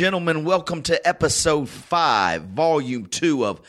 [0.00, 3.60] Gentlemen, welcome to episode 5, volume 2 of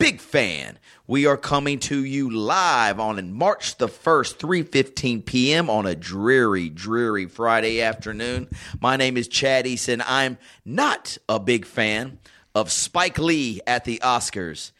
[0.00, 0.80] Big Fan.
[1.06, 5.70] We are coming to you live on March the 1st, 3:15 p.m.
[5.70, 8.48] on a dreary, dreary Friday afternoon.
[8.80, 10.02] My name is Chad Eason.
[10.04, 12.18] I'm not a big fan
[12.52, 14.72] of Spike Lee at the Oscars,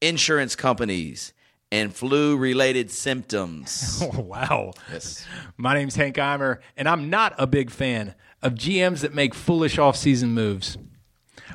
[0.00, 1.34] insurance companies,
[1.70, 4.02] and flu-related symptoms.
[4.02, 4.72] Oh, wow.
[4.90, 5.26] Yes.
[5.58, 9.76] My name's Hank Eimer, and I'm not a big fan of GMs that make foolish
[9.76, 10.76] offseason moves.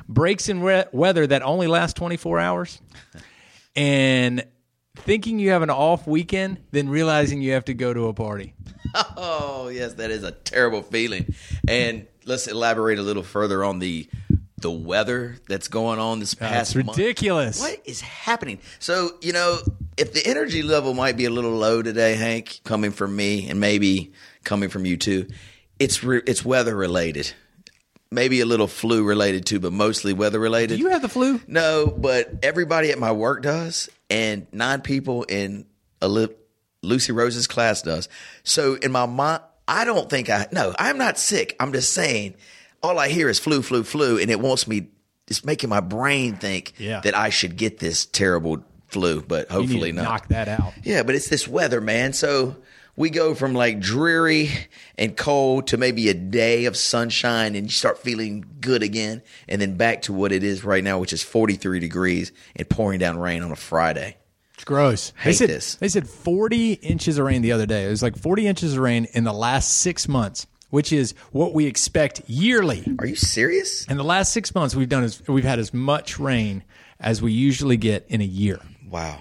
[0.08, 2.80] Breaks in we- weather that only last 24 hours,
[3.76, 4.44] and
[4.96, 8.54] thinking you have an off weekend, then realizing you have to go to a party.
[9.16, 11.34] Oh yes, that is a terrible feeling.
[11.66, 14.08] And let's elaborate a little further on the
[14.58, 16.96] the weather that's going on this past That's month.
[16.96, 17.60] ridiculous.
[17.60, 18.60] What is happening?
[18.78, 19.58] So you know,
[19.96, 23.58] if the energy level might be a little low today, Hank, coming from me and
[23.58, 24.12] maybe
[24.44, 25.26] coming from you too,
[25.78, 27.32] it's re- it's weather related.
[28.10, 30.76] Maybe a little flu related too, but mostly weather related.
[30.76, 31.40] Do you have the flu?
[31.48, 35.66] No, but everybody at my work does, and nine people in
[36.00, 36.28] a li-
[36.82, 38.08] Lucy Rose's class does.
[38.44, 40.46] So in my mind, I don't think I.
[40.52, 41.56] No, I'm not sick.
[41.58, 42.34] I'm just saying,
[42.82, 44.88] all I hear is flu, flu, flu, and it wants me.
[45.26, 47.00] It's making my brain think Yeah.
[47.00, 50.04] that I should get this terrible flu, but hopefully not.
[50.04, 50.74] knock that out.
[50.84, 52.12] Yeah, but it's this weather, man.
[52.12, 52.56] So
[52.96, 54.50] we go from like dreary
[54.96, 59.22] and cold to maybe a day of sunshine and you start feeling good again.
[59.48, 63.00] And then back to what it is right now, which is 43 degrees and pouring
[63.00, 64.16] down rain on a Friday.
[64.54, 65.12] It's gross.
[65.16, 65.74] Hate they said, this.
[65.76, 67.86] They said 40 inches of rain the other day.
[67.86, 71.52] It was like 40 inches of rain in the last six months, which is what
[71.52, 72.84] we expect yearly.
[73.00, 73.84] Are you serious?
[73.86, 76.62] In the last six months, we've done as we've had as much rain
[77.00, 78.60] as we usually get in a year.
[78.88, 79.20] Wow.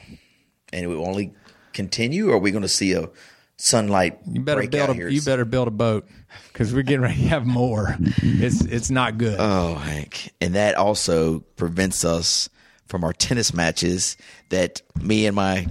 [0.71, 1.33] And it will only
[1.73, 3.09] continue, or are we going to see a
[3.57, 5.07] sunlight You better build a here?
[5.07, 6.07] you better build a boat
[6.51, 7.95] because we're getting ready to have more.
[8.21, 9.37] It's it's not good.
[9.39, 10.31] Oh, Hank.
[10.41, 12.49] And that also prevents us
[12.87, 14.17] from our tennis matches
[14.49, 15.67] that me and my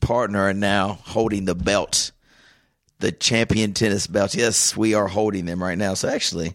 [0.00, 2.12] partner are now holding the belt,
[2.98, 4.34] the champion tennis belts.
[4.34, 5.94] Yes, we are holding them right now.
[5.94, 6.54] So actually,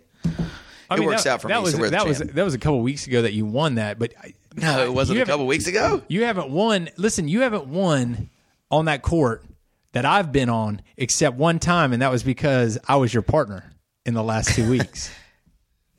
[0.90, 1.64] I it works that, out for that me.
[1.64, 4.14] Was, so that was that was a couple weeks ago that you won that, but
[4.22, 6.02] I- no, it wasn't a couple weeks ago.
[6.10, 6.90] You haven't won.
[6.98, 8.30] Listen, you haven't won
[8.70, 9.46] on that court
[9.94, 13.72] that I've been on except one time, and that was because I was your partner
[14.06, 15.10] in the last two weeks.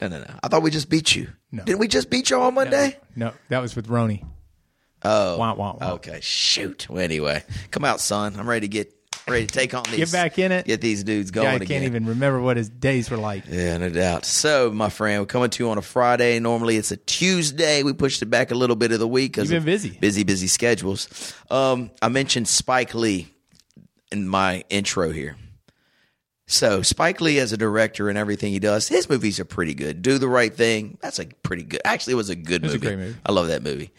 [0.01, 0.35] No, no, no.
[0.43, 1.29] I thought we just beat you.
[1.53, 1.63] No.
[1.63, 2.99] Didn't we just beat you on Monday?
[3.15, 4.27] no, that was with Roni.
[5.05, 5.93] Oh, Wah, wah, wah.
[5.93, 6.19] okay.
[6.21, 6.89] Shoot.
[6.91, 8.35] Well, anyway, come out, son.
[8.37, 8.93] I'm ready to get
[9.29, 9.97] ready to take on these.
[9.97, 10.67] Get back in it.
[10.67, 11.69] Get these dudes going Yeah, I again.
[11.69, 13.45] can't even remember what his days were like.
[13.49, 14.25] Yeah, no doubt.
[14.25, 16.41] So, my friend, we're coming to you on a Friday.
[16.41, 17.85] Normally, it's a Tuesday.
[17.85, 19.91] We pushed it back a little bit of the week because You've been busy.
[20.01, 21.33] busy, busy schedules.
[21.49, 23.32] Um, I mentioned Spike Lee
[24.13, 25.37] in my intro here.
[26.47, 30.03] So, Spike Lee, as a director and everything he does, his movies are pretty good.
[30.03, 30.99] Do the Right Thing.
[31.01, 31.81] That's a pretty good.
[31.85, 32.87] Actually, it was a good was a movie.
[32.87, 33.19] great movie.
[33.25, 33.93] I love that movie.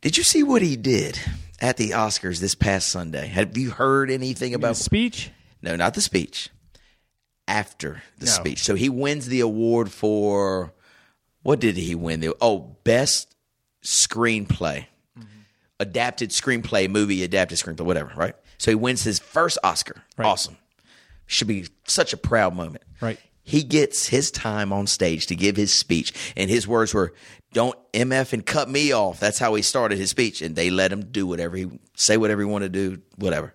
[0.00, 1.20] Did you see what he did
[1.60, 3.28] at the Oscars this past Sunday?
[3.28, 5.30] Have you heard anything about speech.
[5.62, 6.48] no, not the speech.
[7.46, 8.32] After the No.
[8.32, 8.62] speech.
[8.64, 10.72] So he wins the award for
[11.42, 12.20] what did he win?
[12.20, 13.36] The oh, best
[13.84, 14.86] screenplay.
[15.18, 15.26] Mm-hmm.
[15.80, 18.34] Adapted screenplay, movie adapted screenplay, whatever, right?
[18.58, 20.02] So he wins his first Oscar.
[20.16, 20.26] Right.
[20.26, 20.56] Awesome.
[21.26, 22.84] Should be such a proud moment.
[23.00, 23.18] Right.
[23.42, 27.12] He gets his time on stage to give his speech, and his words were,
[27.52, 30.92] "Don't mf and cut me off." That's how he started his speech, and they let
[30.92, 33.54] him do whatever he say, whatever he wanted to do, whatever.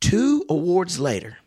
[0.00, 1.38] Two awards later,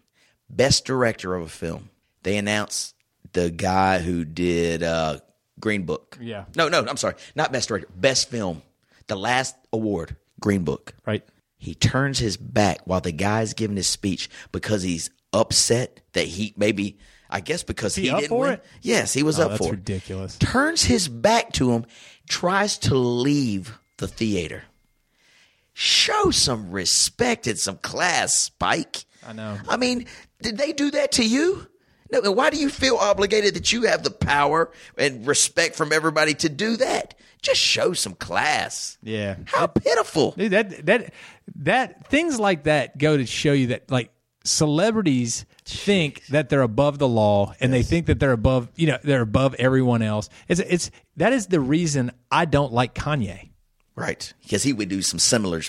[0.50, 1.90] best director of a film,
[2.24, 2.94] they announce
[3.34, 5.20] the guy who did uh,
[5.60, 6.18] Green Book.
[6.22, 6.46] Yeah.
[6.56, 8.62] No, no, I'm sorry, not best director, best film.
[9.08, 10.94] The last award, Green Book.
[11.06, 11.24] Right.
[11.60, 16.54] He turns his back while the guy's giving his speech because he's upset that he
[16.58, 16.98] maybe
[17.30, 18.54] I guess because he he, up didn't for win.
[18.54, 18.66] it?
[18.82, 19.72] Yes, he was Oh, up for it.
[19.72, 20.38] ridiculous.
[20.40, 21.86] Turns his back to him,
[22.28, 24.64] tries to leave the theater.
[25.74, 29.06] Show some respect and some class, Spike.
[29.26, 29.58] I know.
[29.68, 30.08] I mean,
[30.42, 31.68] did they do that to you?
[32.12, 35.94] No, and why do you feel obligated that you have the power and respect from
[35.94, 37.14] everybody to do that?
[37.42, 38.98] Just show some class.
[39.02, 39.38] Yeah.
[39.46, 40.32] How pitiful.
[40.32, 41.14] Dude, that that
[41.56, 44.12] that things like that go to show you that like
[44.44, 48.98] celebrities think that they're above the law and they think that they're above you know
[49.04, 50.30] they're above everyone else.
[50.48, 53.50] It's it's that is the reason I don't like Kanye.
[53.96, 54.34] Right.
[54.42, 55.62] Because he would do some similar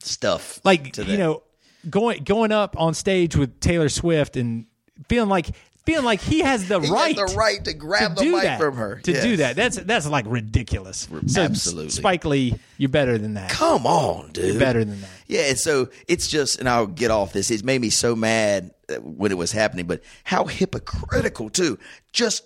[0.00, 0.60] stuff.
[0.64, 1.18] Like to you that.
[1.18, 1.42] know
[1.88, 4.66] going going up on stage with Taylor Swift and
[5.08, 5.50] feeling like
[5.84, 8.42] feeling like he has the He has right the right to grab the do mic
[8.42, 9.00] that, from her.
[9.00, 9.56] to do that.
[9.56, 11.08] That's that's like ridiculous.
[11.26, 11.90] So Absolutely.
[11.90, 13.50] Spike Lee, you're better than that.
[13.50, 14.44] Come on, dude.
[14.52, 15.10] You're better than that.
[15.26, 17.50] Yeah, and so it's just, and I'll get off this.
[17.50, 21.78] It made me so mad uh, when it was happening, but how hypocritical too.
[22.12, 22.44] Just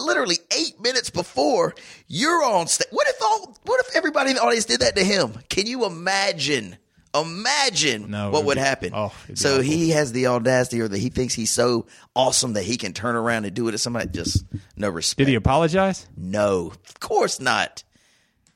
[0.00, 1.74] literally eight minutes before
[2.08, 2.88] you're on stage.
[2.90, 3.56] What if all?
[3.64, 5.38] What if everybody in the audience did that to him?
[5.48, 6.76] Can you imagine?
[7.14, 8.90] Imagine No, what would be- happen.
[8.94, 9.62] oh, so awful.
[9.62, 13.14] he has the audacity, or that he thinks he's so awesome that he can turn
[13.14, 14.08] around and do it to somebody.
[14.10, 14.44] Just
[14.76, 15.18] no respect.
[15.18, 16.06] Did he apologize?
[16.16, 17.84] No, of course not.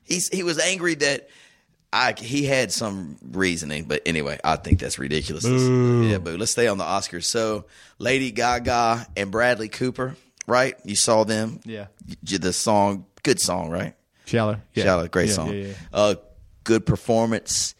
[0.05, 1.28] He's he was angry that
[1.93, 5.44] I he had some reasoning, but anyway, I think that's ridiculous.
[5.44, 5.62] Let's-
[6.10, 6.37] Yeah, boo.
[6.37, 7.25] Let's stay on the Oscars.
[7.25, 7.66] So,
[7.99, 10.16] Lady Gaga and Bradley Cooper,
[10.46, 10.75] right?
[10.84, 11.60] You saw them.
[11.64, 11.87] Yeah.
[12.22, 13.94] The song, good song, right?
[14.26, 14.60] Shallow.
[14.75, 14.94] Yeah.
[14.94, 15.49] Out, great Yeah, song.
[15.55, 15.72] Yeah, yeah.
[15.93, 16.14] Uh,
[16.64, 17.75] good performance.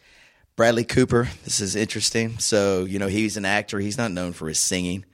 [0.59, 1.29] Bradley Cooper.
[1.45, 2.37] This is interesting.
[2.39, 3.79] So you know he's an actor.
[3.79, 5.05] He's not known for his singing.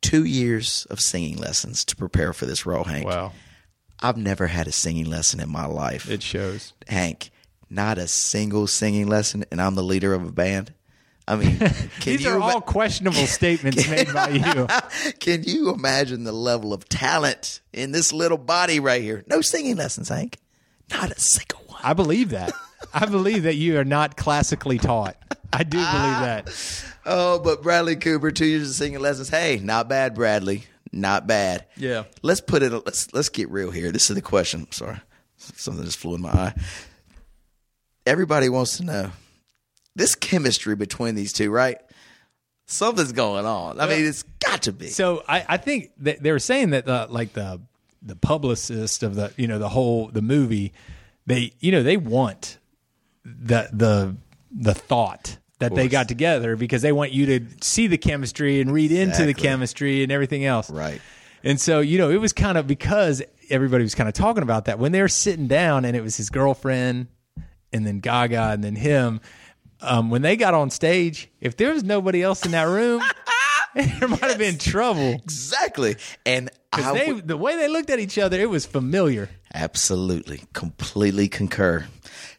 [0.00, 3.06] Two years of singing lessons to prepare for this role, Hank.
[3.06, 3.30] Wow.
[4.00, 6.10] I've never had a singing lesson in my life.
[6.10, 6.72] It shows.
[6.88, 7.30] Hank,
[7.70, 10.74] not a single singing lesson, and I'm the leader of a band.
[11.28, 14.66] I mean, can These you are all ima- questionable statements made by you.
[15.20, 19.22] can you imagine the level of talent in this little body right here?
[19.28, 20.36] No singing lessons, Hank.
[20.90, 21.80] Not a single one.
[21.84, 22.52] I believe that.
[22.92, 25.16] I believe that you are not classically taught.
[25.52, 26.20] I do believe ah.
[26.22, 26.84] that.
[27.06, 29.28] Oh, but Bradley Cooper, two years of singing lessons.
[29.28, 30.64] Hey, not bad, Bradley.
[30.92, 31.66] Not bad.
[31.76, 32.04] Yeah.
[32.22, 32.70] Let's put it.
[32.72, 33.90] Let's let's get real here.
[33.90, 34.60] This is the question.
[34.60, 34.96] I'm Sorry,
[35.36, 36.54] something just flew in my eye.
[38.06, 39.10] Everybody wants to know
[39.94, 41.78] this chemistry between these two, right?
[42.66, 43.80] Something's going on.
[43.80, 44.88] I mean, it's got to be.
[44.88, 47.60] So I, I think that they were saying that the like the
[48.02, 50.72] the publicist of the you know the whole the movie
[51.26, 52.57] they you know they want
[53.24, 54.16] the the
[54.50, 58.72] the thought that they got together because they want you to see the chemistry and
[58.72, 60.70] read into the chemistry and everything else.
[60.70, 61.00] Right.
[61.42, 64.66] And so, you know, it was kind of because everybody was kind of talking about
[64.66, 67.08] that when they were sitting down and it was his girlfriend
[67.72, 69.20] and then Gaga and then him.
[69.80, 73.02] Um, when they got on stage, if there was nobody else in that room,
[73.74, 75.10] there might have been trouble.
[75.12, 75.96] Exactly.
[76.24, 79.28] And I they, would- the way they looked at each other, it was familiar.
[79.54, 80.42] Absolutely.
[80.52, 81.86] Completely concur.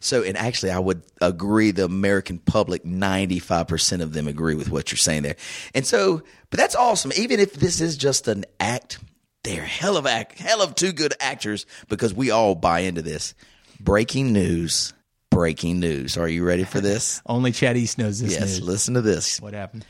[0.00, 4.90] So, and actually, I would agree the American public, 95% of them agree with what
[4.90, 5.36] you're saying there.
[5.74, 7.12] And so, but that's awesome.
[7.16, 8.98] Even if this is just an act,
[9.44, 13.34] they're hell of act, hell of two good actors because we all buy into this.
[13.78, 14.94] Breaking news.
[15.30, 16.16] Breaking news.
[16.16, 17.20] Are you ready for this?
[17.26, 18.40] Only Chad East knows this yes.
[18.40, 18.62] news.
[18.62, 19.38] Listen to this.
[19.40, 19.84] What happened?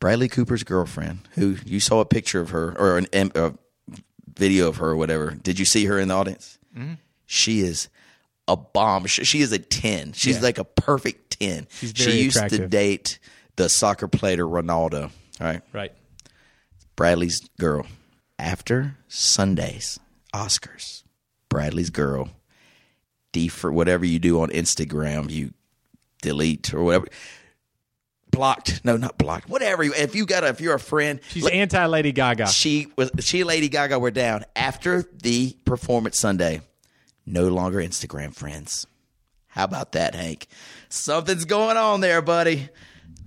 [0.00, 3.52] Bradley Cooper's girlfriend, who you saw a picture of her or an, a
[4.34, 5.32] video of her or whatever.
[5.32, 6.58] Did you see her in the audience?
[6.76, 6.94] Mm-hmm.
[7.26, 7.88] She is
[8.48, 9.06] a bomb.
[9.06, 10.12] She is a 10.
[10.12, 10.42] She's Yeah.
[10.42, 11.66] like a perfect 10.
[11.70, 13.18] She's very she used to date
[13.56, 15.10] the soccer player Ronaldo,
[15.40, 15.62] right?
[15.72, 15.92] Right.
[16.96, 17.86] Bradley's girl.
[18.38, 19.98] After Sundays,
[20.34, 21.02] Oscars,
[21.50, 22.30] Bradley's girl,
[23.32, 25.52] D for whatever you do on Instagram, you
[26.22, 27.06] delete or whatever.
[28.30, 28.84] Blocked.
[28.84, 29.48] No, not blocked.
[29.48, 29.82] Whatever.
[29.82, 32.46] If you got a, if you're a friend, She's let- anti Lady Gaga.
[32.48, 36.60] she was she and Lady Gaga were down after the performance Sunday.
[37.26, 38.86] No longer Instagram friends.
[39.48, 40.46] How about that, Hank?
[40.88, 42.68] Something's going on there, buddy.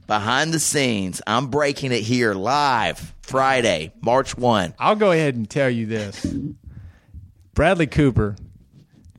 [0.08, 4.76] Behind the scenes, I'm breaking it here live Friday, March 1.
[4.80, 6.26] I'll go ahead and tell you this.
[7.54, 8.36] Bradley Cooper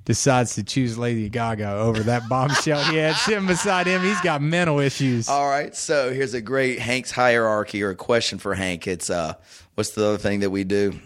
[0.04, 4.02] decides to choose Lady Gaga over that bombshell he had sitting beside him.
[4.02, 5.28] He's got mental issues.
[5.28, 8.86] All right, so here's a great Hank's hierarchy or a question for Hank.
[8.86, 9.34] It's uh
[9.74, 10.98] what's the other thing that we do?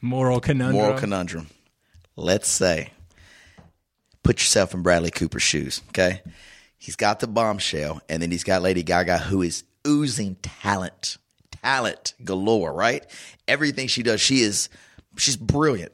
[0.00, 0.82] Moral conundrum.
[0.82, 1.46] Moral conundrum.
[2.16, 2.90] Let's say,
[4.30, 6.22] put yourself in Bradley Cooper's shoes, okay?
[6.78, 11.18] He's got the bombshell, and then he's got Lady Gaga, who is oozing talent,
[11.64, 13.04] talent galore, right?
[13.48, 14.68] Everything she does, she is,
[15.16, 15.90] she's brilliant.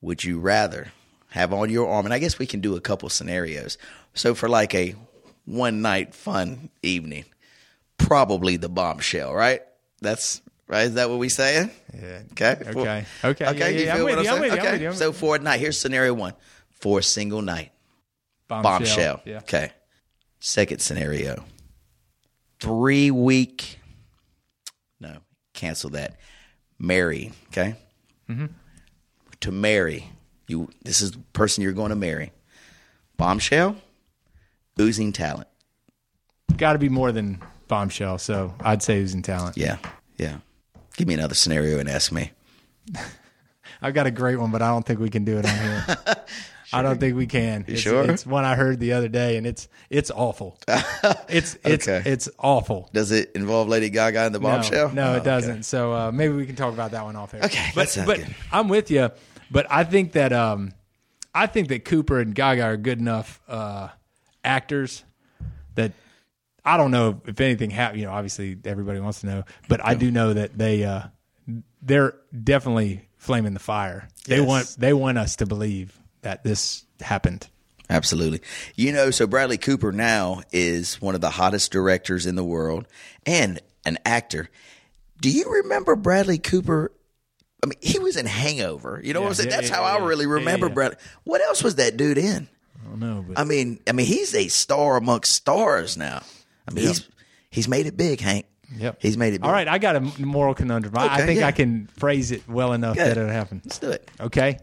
[0.00, 0.92] Would you rather
[1.28, 3.76] have on your arm, and I guess we can do a couple scenarios.
[4.14, 4.94] So for like a
[5.44, 7.26] one night fun evening,
[7.98, 9.60] probably the bombshell, right?
[10.00, 10.86] That's right.
[10.86, 11.70] Is that what we saying?
[11.92, 12.22] Yeah.
[12.32, 12.56] Okay.
[12.66, 13.04] Okay.
[13.24, 13.46] Okay.
[13.46, 13.58] Okay.
[13.58, 14.52] Yeah, you yeah, I'm feel with what I'm I'm saying?
[14.52, 14.82] you, I'm okay.
[14.82, 16.32] you, I'm so for a night, here's scenario one:
[16.70, 17.72] for a single night,
[18.48, 19.20] bombshell.
[19.24, 19.38] Yeah.
[19.38, 19.70] Okay.
[20.40, 21.44] Second scenario:
[22.60, 23.78] three week.
[25.00, 25.18] No,
[25.52, 26.18] cancel that.
[26.78, 27.32] marry.
[27.48, 27.76] Okay,
[28.28, 28.46] Mm-hmm.
[29.40, 30.08] to marry
[30.48, 30.70] you.
[30.84, 32.32] This is the person you're going to marry.
[33.16, 33.76] Bombshell,
[34.80, 35.48] oozing talent.
[36.56, 38.18] Got to be more than bombshell.
[38.18, 39.56] So I'd say oozing talent.
[39.56, 39.78] Yeah,
[40.16, 40.38] yeah.
[40.96, 42.30] Give me another scenario and ask me.
[43.82, 45.84] I've got a great one, but I don't think we can do it on here.
[46.74, 47.64] I don't think we can.
[47.68, 48.04] It's, sure?
[48.10, 50.58] It's one I heard the other day, and it's it's awful.
[51.28, 52.02] It's it's Okay.
[52.10, 52.88] it's awful.
[52.92, 54.90] Does it involve Lady Gaga in the bombshell?
[54.92, 55.64] No, Oh, it doesn't.
[55.64, 57.42] So uh, maybe we can talk about that one off air.
[57.44, 58.34] Okay, but but good.
[58.52, 59.10] I'm with you.
[59.50, 60.72] But I think that um,
[61.34, 63.88] I think that Cooper and Gaga are good enough uh,
[64.44, 65.04] actors
[65.74, 65.92] that
[66.64, 68.00] I don't know if anything happened.
[68.00, 71.02] You know, obviously everybody wants to know, but I do know that they uh,
[71.82, 74.08] they're definitely flaming the fire.
[74.26, 74.46] They Yes.
[74.46, 77.48] want they want us to believe that this happened.
[77.88, 78.40] Absolutely.
[78.74, 82.86] You know, so Bradley Cooper now is one of the hottest directors in the world
[83.26, 84.48] and an actor.
[85.20, 86.92] Do you remember Bradley Cooper?
[87.62, 89.00] I mean, he was in Hangover.
[89.04, 89.50] You know what I'm saying?
[89.50, 90.06] yeah, That's yeah, how yeah, I yeah.
[90.06, 90.74] really remember yeah.
[90.74, 90.96] Bradley.
[91.24, 92.48] What else was that dude in?
[92.82, 96.22] I don't know, but I mean, I mean, he's a star amongst stars now.
[96.68, 97.08] I mean, he's
[97.50, 98.46] he's made it big, Hank.
[98.76, 98.98] Yep.
[99.00, 99.46] He's made it big.
[99.46, 100.96] All right, I got a moral conundrum.
[100.96, 101.46] I- I think yeah.
[101.46, 103.06] I can phrase it well enough Good.
[103.06, 103.60] that it'll happen.
[103.64, 104.10] Let's do it.
[104.20, 104.58] Okay.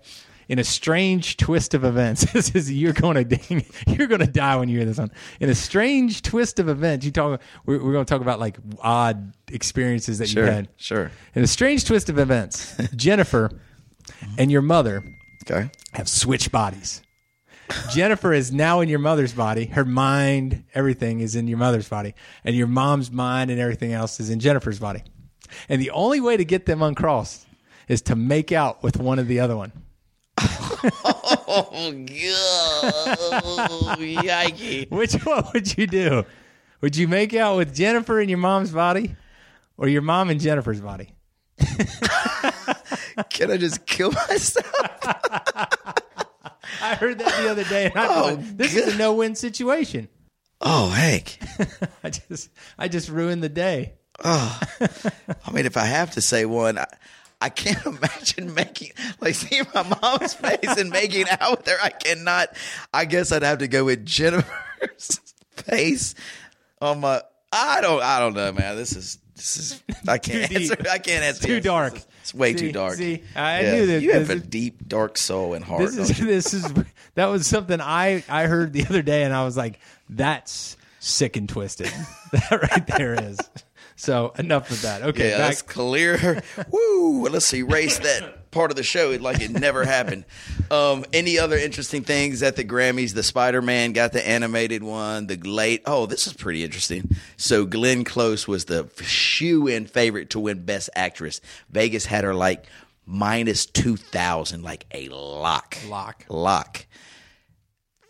[0.51, 4.57] In a strange twist of events, this is you're going to you're going to die
[4.57, 5.09] when you hear this one.
[5.39, 7.39] In a strange twist of events, you talk.
[7.65, 10.43] We're, we're going to talk about like odd experiences that Sure.
[10.45, 10.67] you had.
[10.75, 11.09] Sure.
[11.35, 13.49] In a strange twist of events, Jennifer
[14.37, 15.01] and your mother
[15.49, 15.71] Okay.
[15.93, 17.01] have switched bodies.
[17.89, 19.67] Jennifer is now in your mother's body.
[19.67, 22.13] Her mind, everything is in your mother's body.
[22.43, 25.03] And your mom's mind and everything else is in Jennifer's body.
[25.69, 27.47] And the only way to get them uncrossed
[27.87, 29.71] is to make out with one of the other one.
[30.83, 32.93] Oh, God.
[33.99, 34.89] Yikes.
[34.91, 36.25] Which one would you do?
[36.81, 39.15] Would you make out with Jennifer in your mom's body
[39.77, 41.13] or your mom in Jennifer's body?
[43.29, 44.71] Can I just kill myself?
[46.81, 50.07] I heard that the other day and I Oh, thought this is a no-win situation.
[50.59, 51.37] Oh, Hank.
[52.03, 53.93] I just I just ruined the day.
[54.23, 54.59] Oh.
[55.45, 56.85] I mean, if I have to say one, I,
[57.41, 61.77] I can't imagine making like seeing my mom's face and making out with her.
[61.83, 62.49] I cannot.
[62.93, 65.19] I guess I'd have to go with Jennifer's
[65.51, 66.15] face
[66.81, 67.21] on my.
[67.51, 68.01] I don't.
[68.01, 68.75] I don't know, man.
[68.77, 69.17] This is.
[69.35, 69.83] This is.
[70.07, 70.71] I can't Too deep.
[70.71, 70.89] answer.
[70.91, 71.47] I can't answer.
[71.47, 71.95] Too yes, dark.
[71.97, 72.93] is- It's way See- too dark.
[72.95, 73.71] see, I Yeah.
[73.73, 75.81] knew that You have a is- deep, dark soul and heart.
[75.81, 76.71] This is this is
[77.15, 79.79] that was something I I heard the other day, and I was like,
[80.09, 81.91] "That's sick and twisted."
[82.31, 83.39] that right there is.
[84.01, 85.03] So enough of that.
[85.03, 85.47] Okay, Yeah, back.
[85.49, 86.41] let's clear.
[86.71, 87.27] Woo!
[87.29, 90.25] Let's erase that part of the show like it never happened.
[90.71, 93.13] Um, any other interesting things at the Grammys?
[93.13, 95.27] The Spider Man got the animated one.
[95.27, 95.83] The late.
[95.85, 97.11] Oh, this is pretty interesting.
[97.37, 101.39] So Glenn Close was the shoe in favorite to win Best Actress.
[101.69, 102.65] Vegas had her like
[103.05, 105.77] minus two thousand, like a lock.
[105.87, 106.25] Lock.
[106.27, 106.87] Lock.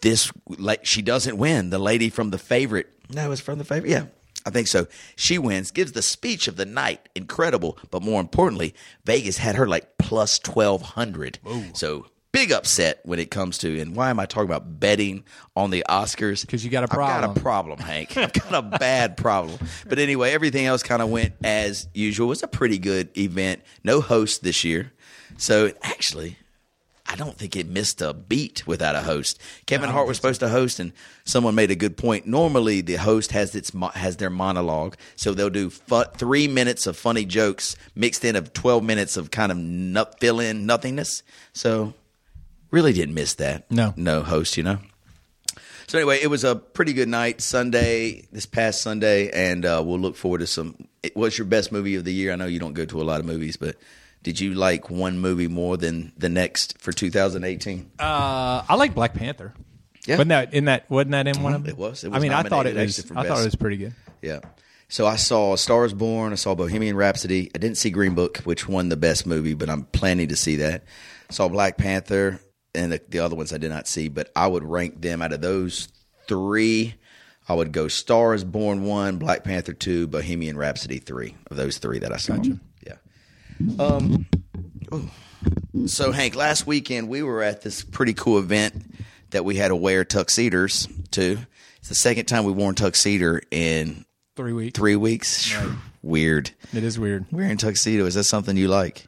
[0.01, 1.69] This like she doesn't win.
[1.69, 2.88] The lady from the favorite.
[3.13, 3.89] No, it's from the favorite.
[3.89, 4.05] Yeah.
[4.45, 4.88] I think so.
[5.15, 7.10] She wins, gives the speech of the night.
[7.15, 7.77] Incredible.
[7.89, 8.74] But more importantly,
[9.05, 11.39] Vegas had her like plus 1200.
[11.74, 15.24] So big upset when it comes to, and why am I talking about betting
[15.55, 16.41] on the Oscars?
[16.41, 18.17] Because you got a I've got a problem, Hank.
[18.17, 19.60] I've got a bad problem.
[19.88, 22.27] But anyway, everything else kind of went as usual.
[22.27, 23.62] It was a pretty good event.
[23.83, 24.91] No host this year.
[25.38, 26.38] So actually,
[27.12, 29.38] I don't think it missed a beat without a host.
[29.65, 30.94] Kevin Hart was supposed to host, and
[31.25, 32.25] someone made a good point.
[32.25, 36.96] Normally, the host has its has their monologue, so they'll do fu- three minutes of
[36.96, 41.22] funny jokes mixed in of twelve minutes of kind of fill in nothingness.
[41.51, 41.94] So,
[42.72, 43.70] really didn't miss that.
[43.70, 43.94] No.
[43.98, 44.80] no host, you know.
[45.88, 50.00] So anyway, it was a pretty good night Sunday, this past Sunday, and uh, we'll
[50.00, 50.88] look forward to some.
[51.15, 52.32] What's your best movie of the year?
[52.32, 53.75] I know you don't go to a lot of movies, but
[54.24, 57.92] did you like one movie more than the next for 2018?
[58.00, 59.54] Uh, I like Black Panther.
[60.06, 60.16] Yeah.
[60.16, 60.90] wasn't that in that?
[60.90, 61.70] Wasn't that in one of them?
[61.70, 62.04] It was.
[62.04, 63.12] It I mean, I thought it was.
[63.12, 63.94] I thought it was pretty good.
[64.22, 64.40] Yeah.
[64.90, 66.34] So I saw Stars Born.
[66.34, 67.50] I saw Bohemian Rhapsody.
[67.56, 70.58] I didn't see Green Book, which won the best movie, but I'm planning to see
[70.58, 70.84] that.
[71.30, 72.42] Saw Black Panther
[72.75, 75.32] and the, the other ones I did not see, but I would rank them out
[75.32, 75.88] of those
[76.28, 76.96] three.
[77.48, 81.36] I would go Stars Born one, Black Panther two, Bohemian Rhapsody three.
[81.50, 82.36] Of those three that I saw.
[82.36, 82.56] Yeah.
[83.80, 84.25] Um.
[85.88, 88.94] So Hank, last weekend we were at this pretty cool event
[89.32, 91.39] that we had to wear tuxedos to.
[91.77, 94.77] It's the second time we've worn tuxedo in Three weeks.
[94.77, 95.53] three weeks.
[96.03, 96.51] Weird.
[96.74, 97.25] It is weird.
[97.32, 99.08] Wearing tuxedo is that something you like?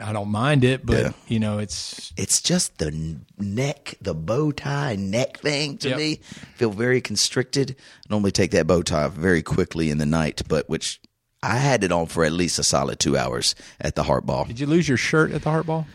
[0.00, 1.12] I don't mind it, but Yeah.
[1.28, 5.98] you know, it's It's just the neck, the bow tie neck thing to Yep.
[5.98, 6.20] me.
[6.56, 7.76] Feel very constricted.
[8.08, 11.00] Normally take that bow tie very quickly in the night, but which
[11.42, 14.44] I had it on for at least a solid two hours at the Heart Ball.
[14.44, 15.86] Did you lose your shirt at the Heart Ball?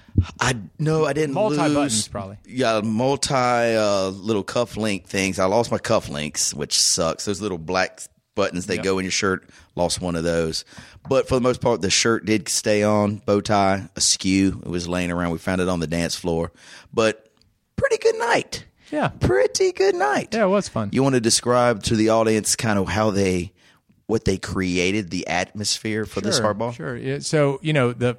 [0.41, 1.73] I no, I didn't Multi lose.
[1.73, 2.37] buttons, probably.
[2.45, 5.39] Yeah, multi uh, little cuff link things.
[5.39, 7.25] I lost my cuff links, which sucks.
[7.25, 8.01] Those little black
[8.35, 8.83] buttons they Yep.
[8.83, 9.47] go in your shirt.
[9.75, 10.65] Lost one of those,
[11.07, 13.17] but for the most part, the shirt did stay on.
[13.27, 14.59] Bow tie askew.
[14.65, 15.31] It was laying around.
[15.31, 16.51] We found it on the dance floor,
[16.91, 17.29] but
[17.75, 18.65] pretty good night.
[18.91, 19.09] Yeah.
[19.09, 20.29] Pretty good night.
[20.33, 20.89] Yeah, it was fun.
[20.93, 23.51] You want to describe to the audience kind of how they,
[24.07, 26.71] what they created, the atmosphere for this Heart Ball?
[26.71, 26.95] Sure.
[26.97, 28.17] Yeah, so you know the,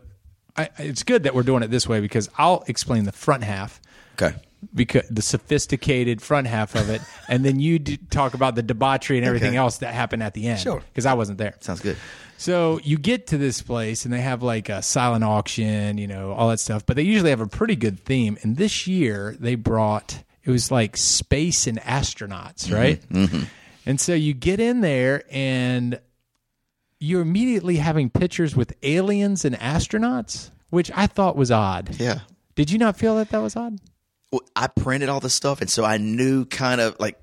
[0.56, 3.80] I, it's good that we're doing it this way because I'll explain the front half,
[4.20, 4.36] Okay.
[4.74, 9.18] because the sophisticated front half of it, and then you d- talk about the debauchery
[9.18, 9.56] and everything Okay.
[9.56, 10.60] else that happened at the end.
[10.60, 10.82] Sure.
[10.92, 11.54] Because I wasn't there.
[11.60, 11.96] Sounds good.
[12.36, 16.32] So you get to this place and they have like a silent auction, you know,
[16.32, 16.86] all that stuff.
[16.86, 18.38] But they usually have a pretty good theme.
[18.42, 22.74] And this year they brought it was like space and astronauts, mm-hmm.
[22.74, 23.08] right?
[23.10, 23.42] Mm-hmm.
[23.88, 25.98] And so you get in there and
[27.00, 31.98] you're immediately having pictures with aliens and astronauts, which I thought was odd.
[31.98, 32.20] Yeah.
[32.54, 33.78] Did you not feel that that was odd?
[34.30, 37.18] well, I printed all the stuff, and so I knew kind of like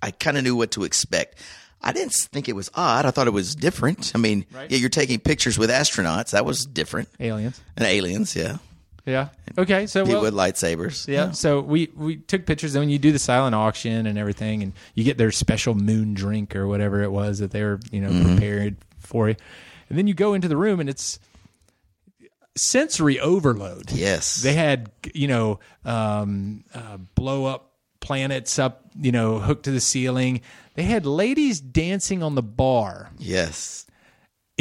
[0.00, 1.38] I kind of knew what to expect.
[1.80, 3.06] I didn't think it was odd.
[3.06, 4.12] I thought it was different.
[4.14, 6.30] I mean, yeah, you're taking pictures with astronauts.
[6.30, 7.08] That was different.
[7.18, 7.60] Aliens.
[7.76, 8.58] And aliens, yeah,
[9.04, 9.28] Yeah.
[9.58, 9.86] Okay.
[9.86, 11.08] So people well, with lightsabers.
[11.08, 11.32] Yeah.
[11.32, 12.74] So we we took pictures.
[12.74, 16.14] And when you do the silent auction and everything, and you get their special moon
[16.14, 19.36] drink or whatever it was that they were you know prepared for you,
[19.88, 21.18] and then you go into the room and it's
[22.56, 23.90] sensory overload.
[23.90, 24.42] Yes.
[24.42, 29.80] They had you know um, uh, blow up planets up you know hooked to the
[29.80, 30.42] ceiling.
[30.74, 33.86] They had ladies dancing on the bar yes.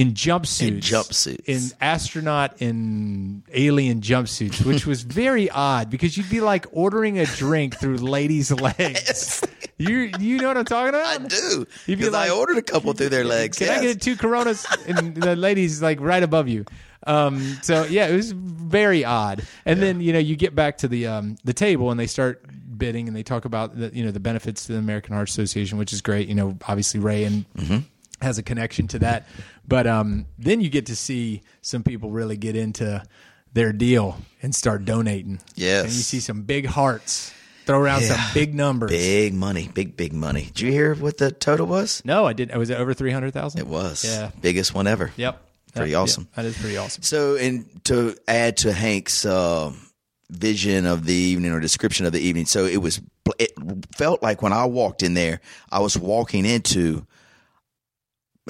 [0.02, 1.44] In jumpsuits, In jumpsuits.
[1.46, 7.26] in astronaut and alien jumpsuits, which was very odd because you'd be like ordering a
[7.26, 9.44] drink through ladies' legs.
[9.78, 11.22] You you know what I'm talking about?
[11.22, 13.58] I do because I ordered a couple through their legs.
[13.58, 13.82] Can I yes.
[13.84, 14.66] get two Coronas?
[14.88, 16.66] And the ladies like right above you.
[17.08, 19.44] Um, so yeah, it was very odd.
[19.66, 22.46] And then you know you get back to the um, the table and they start
[22.78, 25.78] bidding and they talk about the you know the benefits to the American Heart Association,
[25.80, 26.28] which is great.
[26.28, 27.78] You know, obviously Ray and Mm-hmm.
[28.22, 29.28] Has a connection to that.
[29.68, 33.04] But um, then you get to see some people really get into
[33.54, 35.40] their deal and start donating.
[35.56, 35.84] Yes.
[35.86, 37.34] and you see some big hearts
[37.66, 38.92] throw around some big numbers.
[38.92, 40.46] Big money, big big money.
[40.46, 42.02] Did you hear what the total was?
[42.06, 42.58] No, I didn't.
[42.58, 43.60] Was it over three hundred thousand?
[43.62, 44.04] It was.
[44.06, 44.32] Yeah.
[44.42, 45.12] biggest one ever.
[45.16, 45.40] Yep.
[45.76, 46.00] Pretty Yep.
[46.02, 46.24] awesome.
[46.24, 46.36] Yep.
[46.36, 47.04] That is pretty awesome.
[47.04, 49.72] So, and to add to Hank's uh,
[50.30, 53.00] vision of the evening or description of the evening, so it was.
[53.40, 53.52] It
[53.96, 55.40] felt like when I walked in there,
[55.72, 57.06] I was walking into.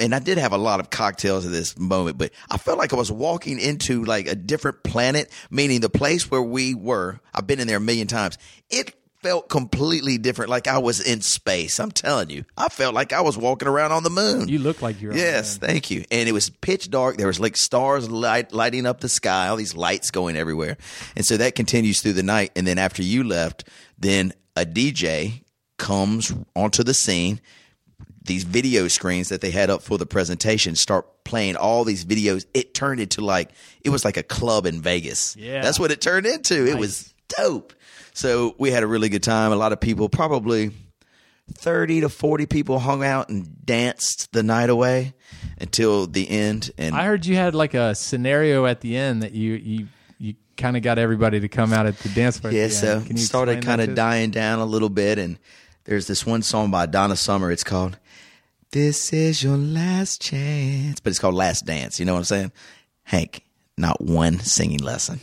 [0.02, 2.92] And I did have a lot of cocktails at this moment, but I felt like
[2.92, 7.20] I was walking into like a different planet, meaning the place where we were.
[7.34, 8.38] I've been in there a million times.
[8.70, 11.80] It felt completely different, like I was in space.
[11.80, 14.48] I'm telling you, I felt like I was walking around on the moon.
[14.48, 15.14] You look like you're.
[15.14, 16.04] Yes, thank you.
[16.10, 17.18] And it was pitch dark.
[17.18, 20.78] There was like stars light, lighting up the sky, all these lights going everywhere.
[21.16, 22.52] And so that continues through the night.
[22.56, 23.68] And then after you left,
[24.00, 25.44] then a DJ
[25.78, 27.40] comes onto the scene.
[28.24, 32.46] These video screens that they had up for the presentation start playing all these videos.
[32.54, 33.50] It turned into like
[33.84, 35.36] it was like a club in Vegas.
[35.36, 35.62] Yeah.
[35.62, 36.68] That's what it turned into.
[36.68, 37.74] It was dope.
[38.14, 39.52] So we had a really good time.
[39.52, 40.72] A lot of people, probably
[41.54, 45.14] 30 to 40 people hung out and danced the night away
[45.60, 49.34] until the end and I heard you had like a scenario at the end that
[49.34, 52.54] you you you kind of got everybody to come out at the dance floor.
[52.54, 53.08] yeah so end.
[53.08, 55.38] Can you started kind of dying down a little bit and
[55.84, 57.98] there's this one song by Donna Summer it's called
[58.72, 62.52] This is your last chance but it's called Last Dance you know what I'm saying
[63.04, 63.44] Hank
[63.78, 65.20] not one singing lesson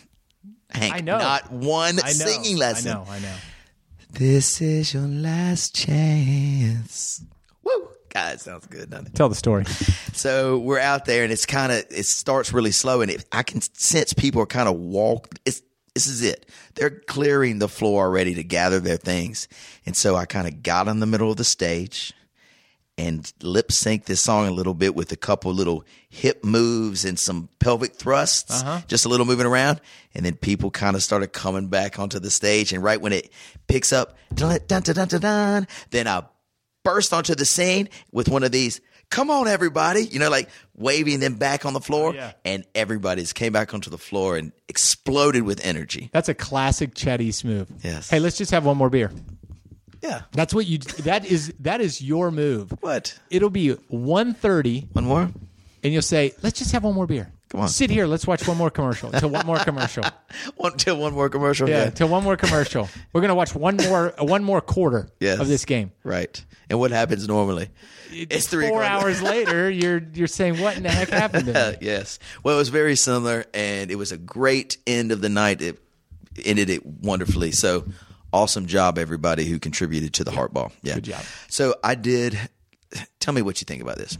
[0.71, 1.19] Hank I know.
[1.19, 2.03] not one know.
[2.03, 3.07] singing lesson I know.
[3.09, 3.35] I know.
[4.13, 7.23] This is your last chance
[7.65, 9.65] Woo God it sounds good doesn't it Tell the story.
[10.13, 13.43] So we're out there, and it's kind of it starts really slow, and it, I
[13.45, 15.29] can sense people are kind of walk.
[15.45, 15.63] It's
[15.95, 16.47] this is it.
[16.75, 19.47] They're clearing the floor already to gather their things,
[19.87, 22.13] and so I kind of got in the middle of the stage
[22.99, 27.19] and lip sync this song a little bit with a couple little hip moves and
[27.19, 28.81] some pelvic thrusts, uh-huh.
[28.87, 29.81] just a little moving around,
[30.15, 33.31] and then people kind of started coming back onto the stage, and right when it
[33.69, 36.25] picks up, dun dun dun dun dun, dun then I
[36.85, 38.81] burst onto the scene with one of these
[39.11, 42.33] come on everybody you know like waving them back on the floor yeah.
[42.45, 47.21] and everybody's came back onto the floor and exploded with energy That's a classic Chet
[47.21, 47.69] East move.
[47.83, 48.11] Yes.
[48.11, 49.11] Hey, let's just have one more beer.
[50.03, 50.79] Yeah That's what you.
[50.79, 52.73] That is that is your move.
[52.81, 55.31] what It'll be 1.30 one more
[55.83, 57.69] and you'll say, "Let's just have one more beer." Come on.
[57.69, 58.07] Sit here.
[58.07, 59.11] Let's watch one more commercial.
[59.13, 60.05] Till one more commercial.
[60.57, 61.67] One till one more commercial.
[61.69, 62.89] Yeah, till one more commercial.
[63.13, 65.39] We're gonna watch one more one more quarter Yes.
[65.39, 65.93] of this game.
[66.05, 66.45] Right.
[66.69, 67.71] And what happens normally?
[68.11, 69.03] It's three Four o'clock.
[69.03, 71.77] hours later, you're you're saying what in the heck happened to me?
[71.87, 72.19] yes.
[72.43, 75.63] Well, it was very similar, and it was a great end of the night.
[75.63, 75.79] It
[76.45, 77.53] ended it wonderfully.
[77.53, 77.87] So,
[78.33, 80.73] awesome job, everybody who contributed to the Heartball.
[80.83, 80.95] Yeah.
[80.95, 81.23] Good job.
[81.49, 82.39] So, I did.
[83.21, 84.17] Tell me what you think about this.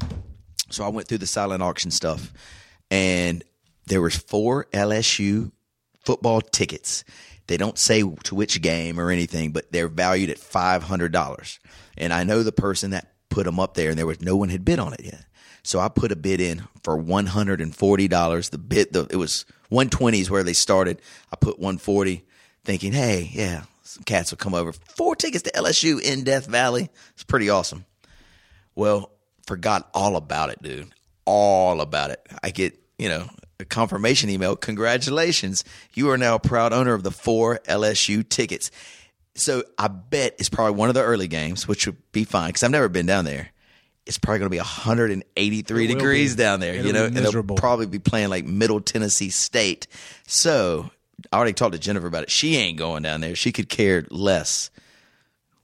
[0.71, 2.33] So, I went through the silent auction stuff,
[2.91, 3.45] and
[3.87, 5.53] there was four LSU
[6.05, 7.05] football tickets.
[7.49, 11.59] They don't say to which game or anything, but they're valued at five hundred dollars.
[11.97, 14.51] And I know the person that put them up there, and there was no one
[14.51, 15.25] had bid on it yet.
[15.63, 18.51] So I put a bid in for one hundred and forty dollars.
[18.51, 21.01] The bid, the, it was one twenty is where they started.
[21.33, 22.25] I put one forty,
[22.65, 24.71] thinking, hey, yeah, some cats will come over.
[24.73, 26.91] Four tickets to LSU in Death Valley.
[27.15, 27.87] It's pretty awesome.
[28.75, 29.11] Well,
[29.47, 30.93] forgot all about it, dude.
[31.25, 32.21] All about it.
[32.43, 34.57] I get, you know, a confirmation email.
[34.57, 35.65] Congratulations.
[35.95, 38.71] You are now a proud owner of the four LSU tickets.
[39.37, 42.63] So I bet it's probably one of the early games, which would be fine because
[42.63, 43.49] I've never been down there.
[44.05, 46.43] It's probably going to be 183 degrees be.
[46.43, 49.87] down there, you know, and they'll probably be playing like Middle Tennessee State.
[50.27, 50.91] So
[51.33, 52.31] I already talked to Jennifer about it.
[52.31, 53.35] She ain't going down there.
[53.35, 54.71] She could care less.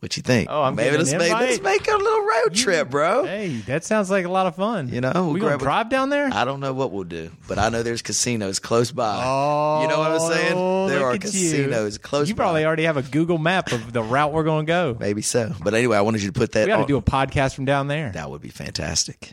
[0.01, 0.49] What you think?
[0.51, 3.25] Oh, I'm maybe let's make let's make a little road trip, bro.
[3.25, 4.91] Hey, that sounds like a lot of fun.
[4.91, 6.29] You know, we'll we gonna drive down there?
[6.31, 9.23] I don't know what we'll do, but I know there's casinos close by.
[9.25, 10.53] Oh, you know what I'm saying?
[10.55, 11.99] Oh, There are casinos you.
[12.01, 12.43] close You by.
[12.43, 14.95] probably already have a Google map of the route we're going to go.
[15.01, 15.55] Maybe so.
[15.63, 16.67] But anyway, I wanted you to put that.
[16.67, 18.11] We got to do a podcast from down there.
[18.13, 19.33] That would be fantastic.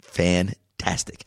[0.00, 1.24] Fantastic.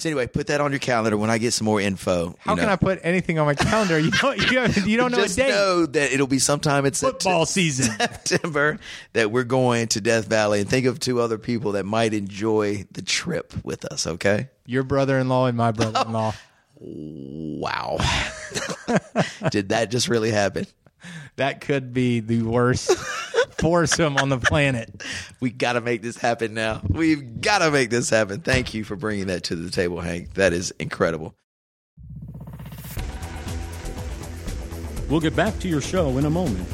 [0.00, 2.34] So anyway, put that on your calendar when I get some more info.
[2.38, 3.98] How can I put anything on my calendar?
[3.98, 4.50] You don't.
[4.50, 5.50] You, have, you don't know Just a date.
[5.50, 7.94] know that it'll be sometime in Football season.
[7.98, 8.78] September
[9.12, 12.86] that we're going to Death Valley, and think of two other people that might enjoy
[12.92, 14.06] the trip with us.
[14.06, 14.48] Okay.
[14.64, 16.32] Your brother-in-law and my brother-in-law.
[16.80, 17.98] Wow.
[19.50, 20.66] Did that just really happen?
[21.36, 22.90] that could be the worst
[23.60, 25.02] foursome on the planet.
[25.40, 26.80] We got to make this happen now.
[26.88, 28.40] We've got to make this happen.
[28.40, 30.34] Thank you for bringing that to the table, Hank.
[30.34, 31.34] That is incredible.
[35.08, 36.68] We'll get back to your show in a moment.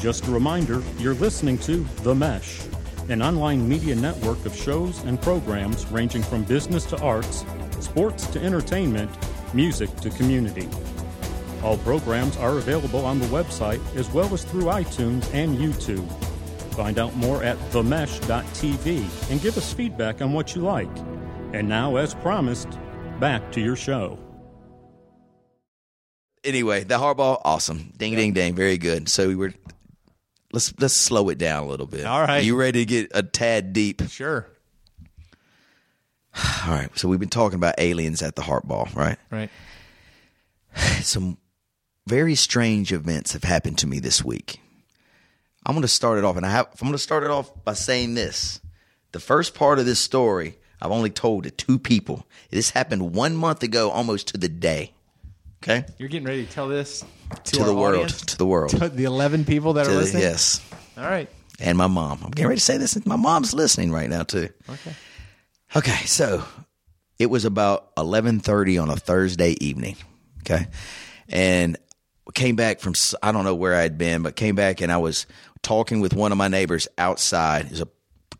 [0.00, 2.60] Just a reminder you're listening to The Mesh,
[3.08, 7.44] an online media network of shows and programs ranging from business to arts,
[7.80, 9.10] sports to entertainment,
[9.54, 10.68] music to community.
[11.62, 16.06] All programs are available on the website as well as through iTunes and YouTube.
[16.76, 20.94] Find out more at themesh.tv and give us feedback on what you like.
[21.54, 22.68] And now, as promised,
[23.18, 24.18] back to your show.
[26.44, 27.94] Anyway, the Heart Ball, awesome.
[27.96, 28.54] Ding, ding, ding.
[28.54, 29.08] Very good.
[29.08, 29.54] So we were.
[30.52, 32.04] Let's let's slow it down a little bit.
[32.04, 32.44] All right.
[32.44, 34.02] You ready to get a tad deep?
[34.10, 34.46] Sure.
[36.66, 36.90] All right.
[36.98, 39.18] So we've been talking about aliens at the Heart Ball, right?
[39.30, 39.50] Right.
[41.00, 41.38] Some
[42.06, 44.60] very strange events have happened to me this week.
[45.66, 46.66] I'm going to start it off, and I have.
[46.80, 48.60] I'm going to start it off by saying this:
[49.12, 52.26] the first part of this story I've only told to two people.
[52.50, 54.92] This happened one month ago, almost to the day.
[55.62, 57.04] Okay, You're getting ready to tell this
[57.44, 58.20] to, to our the world, audience?
[58.26, 60.22] to the world, To the 11 people that To are the- listening?
[60.22, 60.60] yes,
[60.96, 61.28] All right.
[61.58, 62.20] and my mom.
[62.22, 63.04] I'm getting ready to say this.
[63.04, 64.50] My mom's listening right now too.
[64.68, 64.92] Okay.
[65.74, 66.44] Okay, so
[67.18, 69.96] it was about eleven thirty on a Thursday evening.
[70.42, 70.68] Okay,
[71.28, 71.76] and
[72.34, 75.26] came back from I don't know where I'd been, but came back and I was
[75.66, 77.66] talking with one of my neighbors outside.
[77.66, 77.88] It was a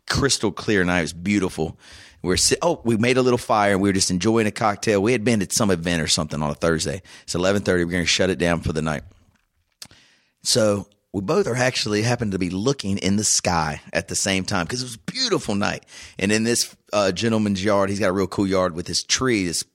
[0.07, 0.99] crystal clear night.
[0.99, 1.77] It was beautiful.
[2.23, 4.51] We were sit- oh, we made a little fire and we were just enjoying a
[4.51, 5.01] cocktail.
[5.01, 7.01] We had been at some event or something on a Thursday.
[7.23, 7.83] It's eleven thirty.
[7.83, 9.03] We're going to shut it down for the night.
[10.43, 14.45] So we both are actually happened to be looking in the sky at the same
[14.45, 15.85] time because it was a beautiful night.
[16.17, 19.45] And in this uh, gentleman's yard, he's got a real cool yard with his tree
[19.45, 19.65] that's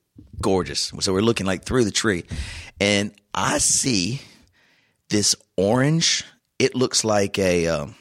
[0.41, 0.93] gorgeous.
[1.01, 2.25] So we're looking like through the tree,
[2.81, 4.23] and I see
[5.11, 6.25] this orange.
[6.63, 7.67] It looks like a.
[7.67, 7.97] Um,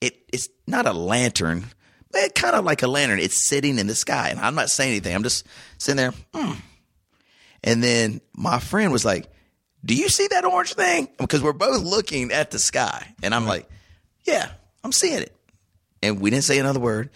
[0.00, 1.66] it it's not a lantern,
[2.10, 3.18] but it kind of like a lantern.
[3.18, 5.14] It's sitting in the sky, and I'm not saying anything.
[5.14, 6.14] I'm just sitting there.
[6.34, 6.54] Hmm.
[7.62, 9.28] And then my friend was like,
[9.84, 11.10] Do you see that orange thing?
[11.18, 13.14] Because we're both looking at the sky.
[13.22, 13.68] And I'm like,
[14.24, 14.50] Yeah,
[14.82, 15.36] I'm seeing it.
[16.02, 17.10] And we didn't say another word.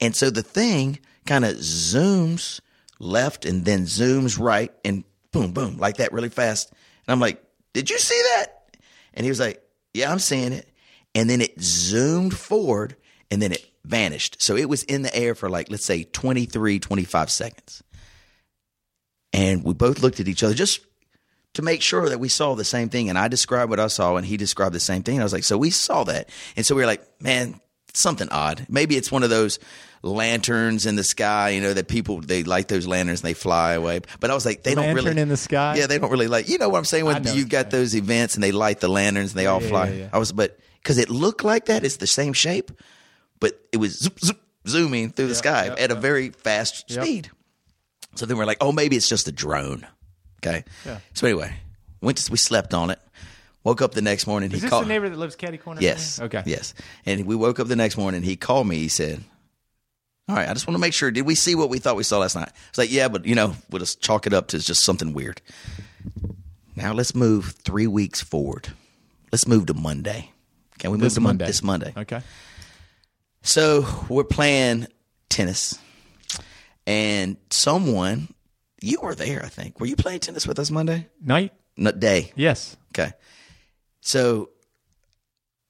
[0.00, 2.60] And so the thing kind of zooms
[2.98, 6.72] left and then zooms right and boom, boom, like that really fast.
[7.06, 7.40] And I'm like,
[7.72, 8.76] Did you see that?
[9.14, 9.62] And he was like,
[9.98, 10.68] Yeah, I'm seeing it.
[11.14, 12.96] And then it zoomed forward
[13.30, 14.40] and then it vanished.
[14.40, 17.82] So it was in the air for like, let's say 23, 25 seconds.
[19.32, 20.80] And we both looked at each other just
[21.54, 23.08] to make sure that we saw the same thing.
[23.08, 25.20] And I described what I saw, and he described the same thing.
[25.20, 26.28] I was like, so we saw that.
[26.56, 27.60] And so we were like, man,
[27.94, 28.66] something odd.
[28.68, 29.58] Maybe it's one of those
[30.02, 33.72] lanterns in the sky, you know, that people they light those lanterns and they fly
[33.72, 34.00] away.
[34.20, 35.76] But I was like, they don't Lantern really in the sky?
[35.76, 36.48] Yeah, they don't really like.
[36.48, 37.04] You know what I'm saying?
[37.04, 39.68] When you've what got those events and they light the lanterns and they all yeah,
[39.68, 39.88] fly.
[39.88, 40.08] yeah, yeah.
[40.12, 42.70] I was, but because it looked like that, it's the same shape,
[43.40, 47.30] but it was zoop, zoop, zooming through the sky at a very fast speed.
[48.14, 49.86] So then we're like, oh, maybe it's just a drone.
[50.38, 50.64] Okay.
[50.86, 50.98] Yeah.
[51.14, 51.54] So anyway,
[52.00, 52.98] went to, we slept on it.
[53.68, 54.50] Woke up the next morning.
[54.50, 54.84] Is he this called.
[54.84, 55.82] the neighbor that lives catty corner?
[55.82, 56.18] Yes.
[56.18, 56.42] Okay.
[56.46, 56.72] Yes.
[57.04, 58.22] And we woke up the next morning.
[58.22, 58.78] He called me.
[58.78, 59.22] He said,
[60.26, 61.10] "All right, I just want to make sure.
[61.10, 63.26] Did we see what we thought we saw last night?" I was like, "Yeah, but
[63.26, 65.42] you know, we'll just chalk it up to just something weird."
[66.76, 68.68] Now let's move three weeks forward.
[69.32, 70.30] Let's move to Monday.
[70.78, 71.46] Can we move This to Mon- Monday.
[71.46, 71.92] This Monday.
[71.94, 72.22] Okay.
[73.42, 74.86] So we're playing
[75.28, 75.78] tennis,
[76.86, 78.32] and someone
[78.80, 79.44] you were there.
[79.44, 81.08] I think were you playing tennis with us Monday?
[81.22, 81.52] Night?
[81.76, 82.32] No, day.
[82.34, 82.74] Yes.
[82.94, 83.12] Okay.
[84.08, 84.48] So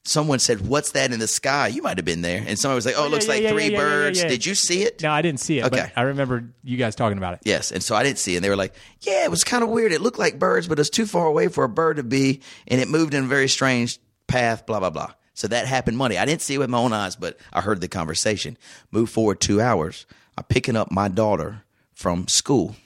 [0.05, 1.67] someone said, What's that in the sky?
[1.67, 2.45] You might have been there.
[2.47, 4.23] And somebody was like, Oh, it yeah, looks yeah, like yeah, three birds.
[4.23, 5.03] Did you see it?
[5.03, 5.65] No, I didn't see it.
[5.65, 5.91] Okay.
[5.93, 7.41] But I remember you guys talking about it.
[7.43, 7.73] Yes.
[7.73, 8.37] And so I didn't see it.
[8.37, 9.91] And they were like, Yeah, it was kind of weird.
[9.91, 12.41] It looked like birds, but it was too far away for a bird to be.
[12.69, 13.99] And it moved in a very strange
[14.29, 15.15] path, blah, blah, blah.
[15.35, 16.17] So that happened Monday.
[16.17, 18.57] I didn't see it with my own eyes, but I heard the conversation.
[18.93, 20.07] Move forward two hours.
[20.37, 22.77] I'm picking up my daughter from school.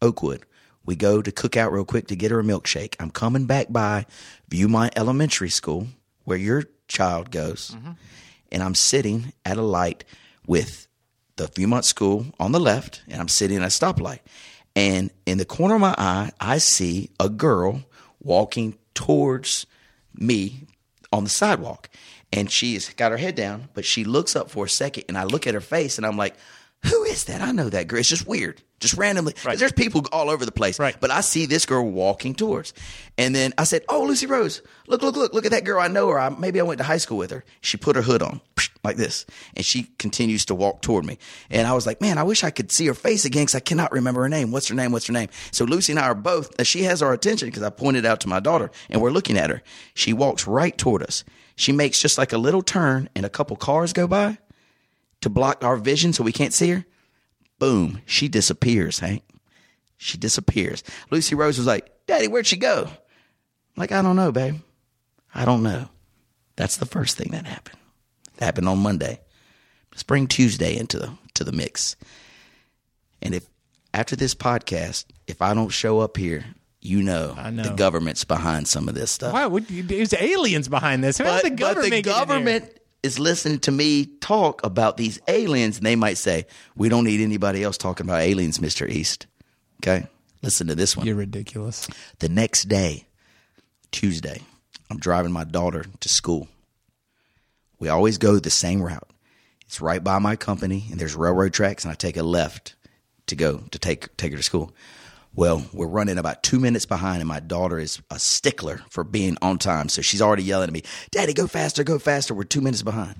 [0.00, 0.46] Oakwood.
[0.84, 2.96] We go to Cookout real quick to get her a milkshake.
[2.98, 4.06] I'm coming back by
[4.50, 5.86] Viewmont Elementary School,
[6.24, 7.76] where your child goes,
[8.50, 10.04] and I'm sitting at a light
[10.46, 10.88] with
[11.36, 14.20] the Viewmont School on the left, and I'm sitting at a stoplight.
[14.74, 17.82] And in the corner of my eye, I see a girl
[18.20, 19.66] walking towards
[20.14, 20.66] me
[21.12, 21.88] on the sidewalk.
[22.32, 25.24] And she's got her head down, but she looks up for a second, and I
[25.24, 26.34] look at her face, and I'm like,
[26.84, 27.40] who is that?
[27.40, 28.00] I know that girl.
[28.00, 28.60] It's just weird.
[28.80, 29.34] Just randomly.
[29.34, 30.78] 'cause There's people all over the place.
[30.80, 30.96] Right.
[30.98, 32.72] But I see this girl walking towards.
[33.16, 35.80] And then I said, Oh, Lucy Rose, look, look, look, look at that girl.
[35.80, 36.18] I know her.
[36.18, 37.44] I, maybe I went to high school with her.
[37.60, 38.40] She put her hood on
[38.82, 39.24] like this.
[39.54, 41.18] And she continues to walk toward me.
[41.50, 43.60] And I was like, Man, I wish I could see her face again because I
[43.60, 44.50] cannot remember her name.
[44.50, 44.90] What's her name?
[44.90, 45.28] What's her name?
[45.52, 48.20] So Lucy and I are both, uh, she has our attention because I pointed out
[48.22, 49.62] to my daughter and we're looking at her.
[49.94, 51.22] She walks right toward us.
[51.54, 54.38] She makes just like a little turn and a couple cars go by
[55.22, 56.84] to block our vision so we can't see her.
[57.58, 59.22] Boom, she disappears, Hank.
[59.96, 60.82] She disappears.
[61.10, 62.84] Lucy Rose was like, Daddy, where'd she go?
[62.86, 62.90] I'm
[63.76, 64.56] like, I don't know, babe.
[65.34, 65.88] I don't know.
[66.56, 67.78] That's the first thing that happened.
[68.36, 69.20] It happened on Monday.
[69.92, 71.96] Let's bring Tuesday into the to the mix.
[73.22, 73.46] And if
[73.94, 76.44] after this podcast, if I don't show up here,
[76.80, 77.62] you know, know.
[77.62, 79.32] the government's behind some of this stuff.
[79.32, 81.18] Why would you, there's aliens behind this?
[81.18, 85.86] How's But the but the government is listening to me talk about these aliens, and
[85.86, 89.26] they might say, "We don't need anybody else talking about aliens, Mister East."
[89.82, 90.06] Okay,
[90.42, 91.06] listen to this one.
[91.06, 91.88] You're ridiculous.
[92.20, 93.06] The next day,
[93.90, 94.42] Tuesday,
[94.90, 96.48] I'm driving my daughter to school.
[97.78, 99.10] We always go the same route.
[99.66, 102.74] It's right by my company, and there's railroad tracks, and I take a left
[103.26, 104.72] to go to take take her to school.
[105.34, 109.38] Well, we're running about two minutes behind, and my daughter is a stickler for being
[109.40, 109.88] on time.
[109.88, 112.34] So she's already yelling at me, Daddy, go faster, go faster.
[112.34, 113.16] We're two minutes behind.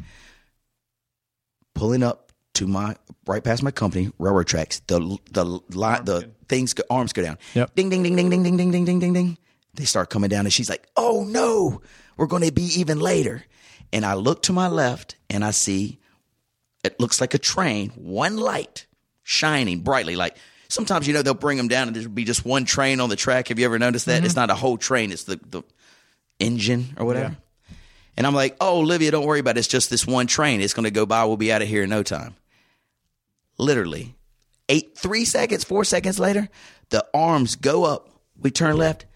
[1.75, 2.97] Pulling up to my
[3.27, 7.39] right past my company, railroad tracks, the the line, the things, go, arms go down.
[7.55, 7.75] Yep.
[7.75, 9.39] Ding, ding, ding, ding, ding, ding, ding, ding, ding, ding, ding.
[9.75, 11.81] They start coming down, and she's like, Oh no,
[12.19, 13.45] we're going to be even later.
[13.91, 15.99] And I look to my left, and I see
[16.85, 18.87] it looks like a train, one light
[19.23, 20.15] shining brightly.
[20.17, 20.37] Like
[20.73, 23.17] sometimes, you know, they'll bring them down and there'll be just one train on the
[23.17, 23.49] track.
[23.49, 24.25] Have you ever noticed that?
[24.25, 24.41] It's mm-hmm.
[24.41, 25.63] not a whole train, it's the, the
[26.41, 27.37] engine or whatever.
[28.17, 29.61] And I'm like, oh, Olivia, don't worry about it.
[29.61, 30.61] It's just this one train.
[30.61, 31.25] It's going to go by.
[31.25, 32.35] We'll be out of here in no time.
[33.59, 34.15] Literally,
[34.69, 36.49] eight, three seconds, four seconds later,
[36.91, 38.11] the arms go up.
[38.39, 39.07] We turn left.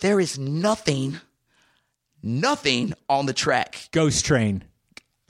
[0.00, 1.18] There is nothing,
[2.22, 3.88] nothing on the track.
[3.90, 4.64] Ghost train.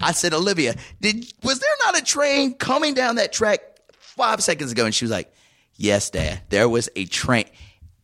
[0.01, 3.61] I said, Olivia, did was there not a train coming down that track
[3.99, 4.85] five seconds ago?
[4.85, 5.33] And she was like,
[5.77, 6.43] Yes, Dad.
[6.49, 7.45] There was a train.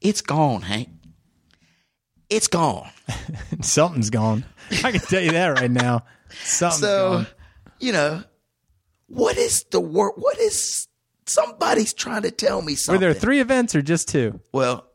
[0.01, 0.89] It's gone, Hank.
[2.29, 2.89] It's gone.
[3.63, 4.45] Something's gone.
[4.85, 6.05] I can tell you that right now.
[6.45, 7.27] Something's So, gone.
[7.79, 8.23] you know,
[9.07, 10.13] what is the word?
[10.17, 10.89] What is
[11.27, 14.41] somebody's trying to tell me Were there three events or just two?
[14.53, 14.87] Well,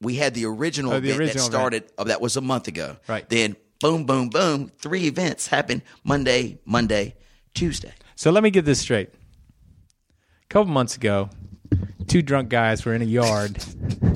[0.00, 1.84] we had the original Oh, the event original that started.
[1.96, 2.96] Oh, that was a month ago.
[3.08, 3.26] Right.
[3.28, 4.70] Then, boom, boom, boom.
[4.78, 7.14] Three events happened Monday, Monday,
[7.54, 7.92] Tuesday.
[8.16, 9.08] So let me get this straight.
[9.10, 11.30] A couple months ago,
[12.12, 13.56] two drunk guys were in a yard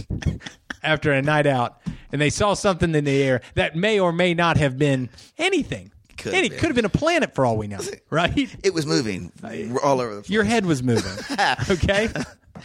[0.83, 1.81] after a night out,
[2.13, 5.91] and they saw something in the air that may or may not have been anything.
[6.19, 6.59] Could have been.
[6.59, 7.79] could have been a planet for all we know,
[8.11, 8.57] right?
[8.65, 10.31] It was moving uh, all over the place.
[10.31, 11.13] Your head was moving.
[11.71, 12.09] Okay.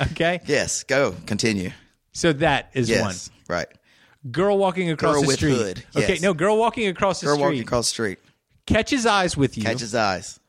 [0.01, 0.39] Okay.
[0.45, 1.15] Yes, go.
[1.25, 1.71] Continue.
[2.13, 3.01] So that is Yes.
[3.01, 3.57] one.
[3.57, 3.67] Right.
[4.31, 5.55] Girl walking across Girl the with street.
[5.55, 6.17] hood, Okay.
[6.21, 7.41] No, girl walking across the Girl street.
[7.43, 8.19] Girl walking across the street.
[8.65, 10.39] catches eyes with you, Catches eyes.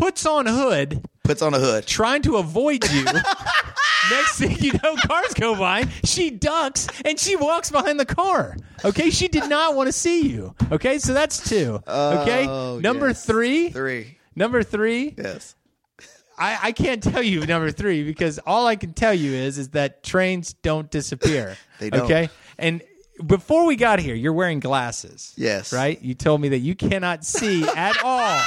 [0.00, 1.86] Puts on a hood, Puts on a hood.
[1.86, 3.04] trying to avoid you.
[4.10, 5.84] Next thing you know, cars go by.
[6.04, 8.56] She ducks and she walks behind the car.
[8.84, 10.54] Okay, she did not want to see you.
[10.72, 11.80] Okay, so that's two.
[11.86, 13.24] Okay, Oh, number yes.
[13.26, 13.68] three.
[13.70, 14.16] Three.
[14.34, 15.14] Number three.
[15.18, 15.54] Yes.
[16.38, 19.68] I, I can't tell you number three because all I can tell you is is
[19.70, 21.56] that trains don't disappear.
[21.78, 22.02] They don't.
[22.02, 22.82] Okay, and
[23.26, 25.32] before we got here, you're wearing glasses.
[25.36, 25.72] Yes.
[25.72, 26.00] Right.
[26.02, 28.40] You told me that you cannot see at all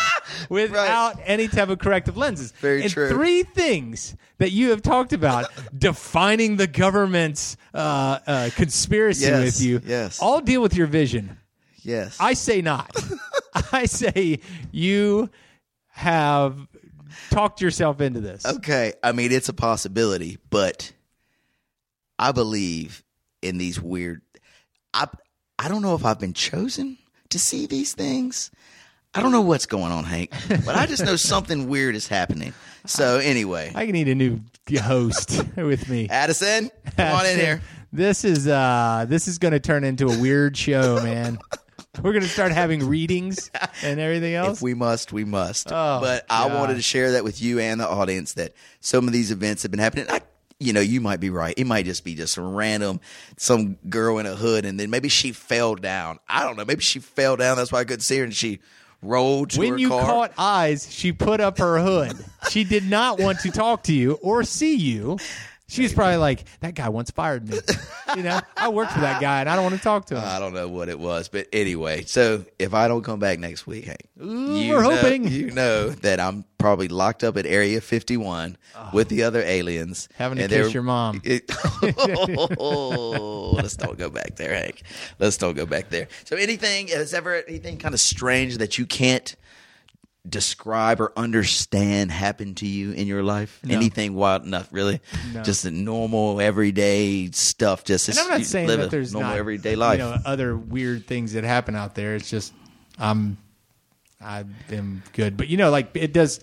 [0.50, 2.52] without any type of corrective lenses.
[2.54, 3.10] Very and true.
[3.10, 9.62] Three things that you have talked about defining the government's uh, uh, conspiracy Yes, with
[9.62, 9.82] you.
[9.86, 10.20] yes.
[10.22, 11.38] All deal with your vision.
[11.82, 12.18] Yes.
[12.20, 12.96] I say not.
[13.72, 14.40] I say
[14.72, 15.30] you
[15.90, 16.58] have
[17.30, 18.46] talked yourself into this.
[18.46, 20.92] Okay, I mean it's a possibility, but
[22.18, 23.04] I believe
[23.42, 24.22] in these weird.
[24.94, 25.08] I
[25.60, 26.98] I don't know if I've been chosen
[27.30, 28.52] to see these things.
[29.16, 30.32] I don't know what's going on, Hank,
[30.66, 32.54] but I just know something weird is happening.
[32.86, 34.42] So anyway, I need a new
[34.82, 36.08] host with me.
[36.10, 37.62] Addison, come on in here.
[37.92, 41.38] This is uh this is going to turn into a weird show, man.
[42.02, 43.52] We're going to start having readings
[43.84, 44.58] and everything else.
[44.58, 45.72] If we must, we must.
[45.72, 49.14] Oh, but I wanted to share that with you and the audience that some of
[49.14, 50.08] these events have been happening.
[50.10, 50.22] I,
[50.64, 51.54] you know, you might be right.
[51.58, 53.00] It might just be just random,
[53.38, 56.20] some girl in a hood, and then maybe she fell down.
[56.28, 56.66] I don't know.
[56.66, 57.58] Maybe she fell down.
[57.58, 58.60] That's why I couldn't see her, and she
[59.02, 60.02] rolled to when her you car.
[60.02, 62.14] caught eyes, she put up her hood.
[62.50, 65.18] She did not want to talk to you or see you.
[65.74, 67.60] She was probably like, "That guy once fired me."
[68.16, 70.24] You know, I worked for that guy, and I don't want to talk to him.
[70.24, 72.04] I don't know what it was, but anyway.
[72.04, 75.28] So if I don't come back next week, Hank, you we're know, hoping.
[75.28, 78.90] you know that I'm probably locked up at Area 51 ah.
[78.94, 80.16] with the other aliens, Oh.
[80.18, 81.22] Having to kiss your mom.
[81.26, 81.50] It-
[82.60, 84.84] oh, let's don't go back there, Hank.
[85.20, 86.08] Let's don't go back there.
[86.26, 89.36] So anything has ever anything kind of strange that you can't
[90.28, 93.60] describe or understand happened to you in your life?
[93.68, 95.02] Anything wild enough, really?
[95.44, 97.84] Just the normal everyday stuff.
[97.84, 100.00] Just And I'm not saying that there's normal not everyday life.
[100.00, 102.16] You know, other weird things that happen out there.
[102.16, 102.54] It's just
[102.98, 103.38] I'm
[104.22, 106.40] I am good, but you know, like it does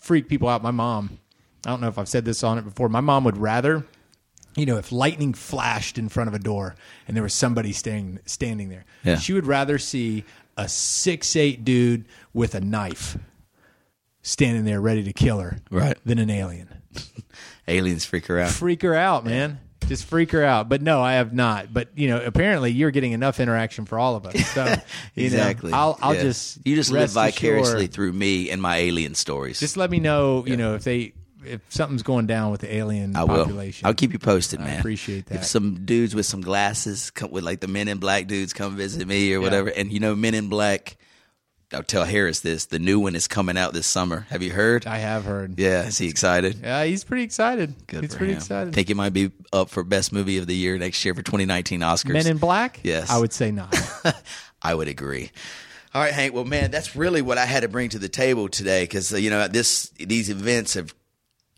[0.00, 0.62] freak people out.
[0.62, 1.18] My mom.
[1.66, 2.90] I don't know if I've said this on it before.
[2.90, 3.86] My mom would rather,
[4.54, 6.74] you know, if lightning flashed in front of a door
[7.08, 9.16] and there was somebody standing standing there, Yeah.
[9.16, 10.24] she would rather see
[10.56, 13.16] a six eight dude with a knife
[14.22, 15.96] standing there ready to kill her, Right.
[16.04, 16.68] than an alien
[17.68, 18.50] Aliens freak her out.
[18.50, 19.58] freak her out, man.
[19.86, 20.68] Just freak her out.
[20.70, 21.72] But no, I have not.
[21.74, 24.46] But you know, apparently you're getting enough interaction for all of us.
[24.52, 24.74] So
[25.14, 26.22] you know, I'll I'll Yeah.
[26.22, 29.60] just you just live vicariously assured- through me and my alien stories.
[29.60, 30.44] Just let me know.
[30.46, 31.12] You know, if they
[31.46, 33.44] if something's going down with the alien I will.
[33.44, 33.86] population.
[33.86, 34.78] I'll keep you posted, man.
[34.78, 35.36] appreciate that.
[35.36, 38.76] If some dudes with some glasses come with like the Men in Black dudes come
[38.76, 40.96] visit me or whatever, and you know, Men in Black.
[41.72, 42.66] I'll tell Harris this.
[42.66, 44.26] The new one is coming out this summer.
[44.30, 44.86] Have you heard?
[44.86, 45.58] I have heard.
[45.58, 46.60] yeah, is he excited?
[46.62, 47.74] Yeah, he's pretty excited.
[47.88, 48.38] Good he's for pretty him.
[48.38, 48.74] excited.
[48.74, 51.80] Think it might be up for best movie of the year next year for 2019
[51.80, 52.12] Oscars.
[52.12, 52.78] Men in Black.
[52.84, 53.10] Yes.
[53.10, 53.74] I would say not.
[54.62, 55.32] I would agree.
[55.94, 56.32] All right, Hank.
[56.32, 59.16] Well, man, that's really what I had to bring to the table today because uh,
[59.16, 60.94] you know this these events have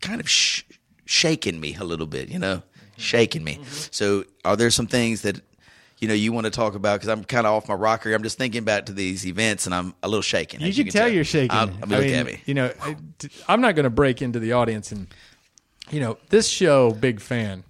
[0.01, 0.63] kind of sh-
[1.05, 2.29] shaken me a little bit.
[2.29, 3.01] You know, mm-hmm.
[3.01, 3.55] shaking me.
[3.55, 3.87] Mm-hmm.
[3.91, 5.41] So, are there some things that
[5.99, 6.99] you know you want to talk about?
[6.99, 8.13] Because I'm kind of off my rocker.
[8.13, 10.61] I'm just thinking back to these events, and I'm a little shaken.
[10.61, 11.51] you as can tell you're shaking.
[11.51, 12.41] I'll, I mean, I look mean, at me.
[12.45, 12.73] You know,
[13.47, 15.07] I'm not going to break into the audience and,
[15.89, 17.63] you know, this show, big fan,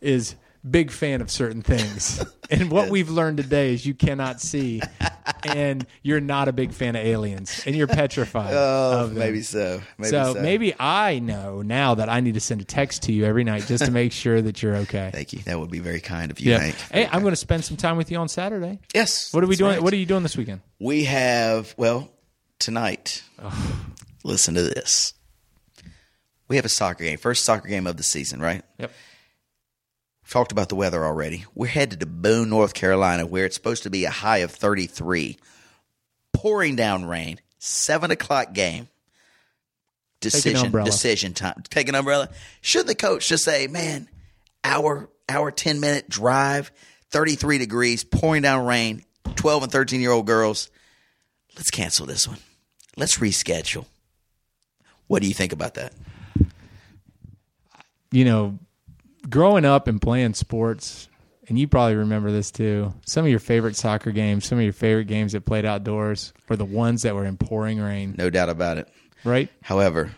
[0.00, 0.36] is
[0.68, 2.24] big fan of certain things.
[2.50, 4.80] and what we've learned today is you cannot see,
[5.44, 8.52] and you're not a big fan of aliens, and you're petrified.
[8.54, 9.82] Oh, maybe so.
[9.98, 13.12] Maybe so, so, maybe I know now that I need to send a text to
[13.12, 15.10] you every night just to make sure that you're okay.
[15.12, 15.40] Thank you.
[15.40, 16.58] That would be very kind of you, Yeah.
[16.58, 16.76] Hank.
[16.92, 18.78] Hey, I'm going to spend some time with you on Saturday.
[18.94, 19.32] Yes.
[19.34, 19.72] What are we doing?
[19.72, 19.82] right.
[19.82, 20.60] What are you doing this weekend?
[20.78, 22.10] We have, well,
[22.58, 23.22] tonight,
[24.24, 25.14] listen to this.
[26.48, 28.62] We have a soccer game, first soccer game of the season, right?
[28.78, 28.92] Yep.
[30.32, 31.44] Talked about the weather already.
[31.54, 35.36] We're headed to Boone, North Carolina, where it's supposed to be a high of 33.
[36.32, 38.88] Pouring down rain, 7 o'clock game.
[40.20, 41.62] Decision, decision time.
[41.68, 42.30] Take an umbrella.
[42.62, 44.08] Should the coach just say, man,
[44.64, 46.72] hour, hour, 10 minute drive,
[47.10, 49.04] 33 degrees, pouring down rain,
[49.36, 50.70] 12 and 13 year old girls,
[51.58, 52.38] let's cancel this one.
[52.96, 53.84] Let's reschedule.
[55.08, 55.92] What do you think about that?
[58.10, 58.58] you know,
[59.28, 61.08] growing up and playing sports,
[61.48, 62.92] and you probably remember this too.
[63.06, 66.56] Some of your favorite soccer games, some of your favorite games that played outdoors, were
[66.56, 68.88] the ones that were in pouring rain, No doubt about it.
[69.24, 69.48] right?
[69.62, 70.12] However,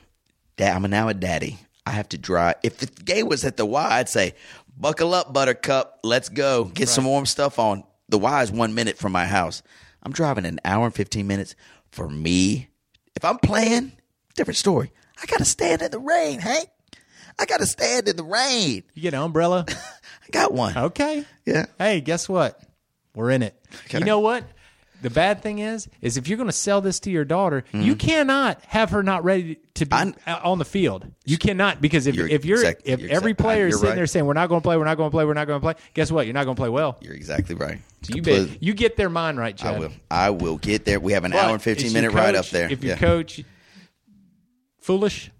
[0.57, 1.59] da- I'm now a daddy.
[1.87, 2.57] I have to drive.
[2.63, 4.35] If the game was at the Y, I'd say,
[4.77, 6.01] buckle up, buttercup.
[6.03, 6.65] Let's go.
[6.65, 7.85] Get some warm stuff on.
[8.09, 9.63] The Y is one minute from my house.
[10.03, 11.55] I'm driving an hour and 15 minutes
[11.91, 12.69] for me,
[13.15, 13.93] if I'm playing,
[14.35, 14.91] different story.
[15.23, 16.69] I gotta stand in the rain, Hank.
[17.39, 18.85] I gotta stand in the rain.
[18.95, 19.64] You get an umbrella?
[19.68, 20.76] I got one.
[20.76, 21.24] Okay.
[21.45, 21.66] Yeah.
[21.78, 22.61] Hey, guess what?
[23.14, 23.55] We're in it.
[23.87, 23.99] Okay.
[23.99, 24.45] You know what?
[25.03, 27.95] The bad thing is, is if you're going to sell this to your daughter, you
[27.95, 30.18] cannot have her not ready to be Mm-hmm.
[30.30, 31.07] I'm- on the field.
[31.26, 33.91] You cannot because if You're if you're exact- if you're every exact- player is sitting
[33.91, 33.97] right.
[33.97, 35.61] there saying we're not going to play, we're not going to play, we're not going
[35.61, 36.26] to play, guess what?
[36.26, 36.97] You're not going to play well.
[37.03, 37.80] You're exactly right.
[38.03, 39.74] So you bet, you get their mind right, Chad.
[39.74, 39.93] I will.
[40.11, 40.99] I will get there.
[41.01, 42.70] We have an But hour and fifteen minute ride up there.
[42.72, 42.99] If your Yeah.
[43.01, 43.43] coach
[44.80, 45.30] foolish,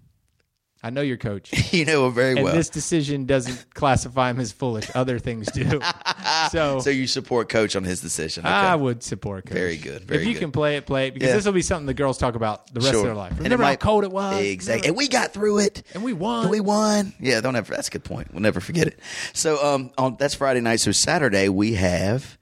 [0.85, 1.51] I know your coach.
[1.73, 2.53] you know him very And well.
[2.53, 4.87] this decision doesn't classify him as foolish.
[4.93, 5.81] Other things do.
[6.51, 8.45] so so you support coach on his decision.
[8.45, 8.53] Okay.
[8.53, 9.53] I would support coach.
[9.53, 10.39] Very good, very if you good.
[10.41, 11.35] can play it, play it because Yeah.
[11.35, 12.99] this will be something the girls talk about the rest Sure.
[12.99, 13.31] of their life.
[13.31, 14.39] And it Remember how cold it was?
[14.43, 14.87] Exactly.
[14.87, 15.81] And we got through it.
[15.95, 16.43] And we won.
[16.43, 17.13] And we won.
[17.19, 17.73] Yeah, don't ever.
[17.73, 18.31] That's a good point.
[18.31, 18.99] We'll never forget it.
[19.33, 20.81] So, um, on that's Friday night.
[20.81, 22.37] So Saturday we have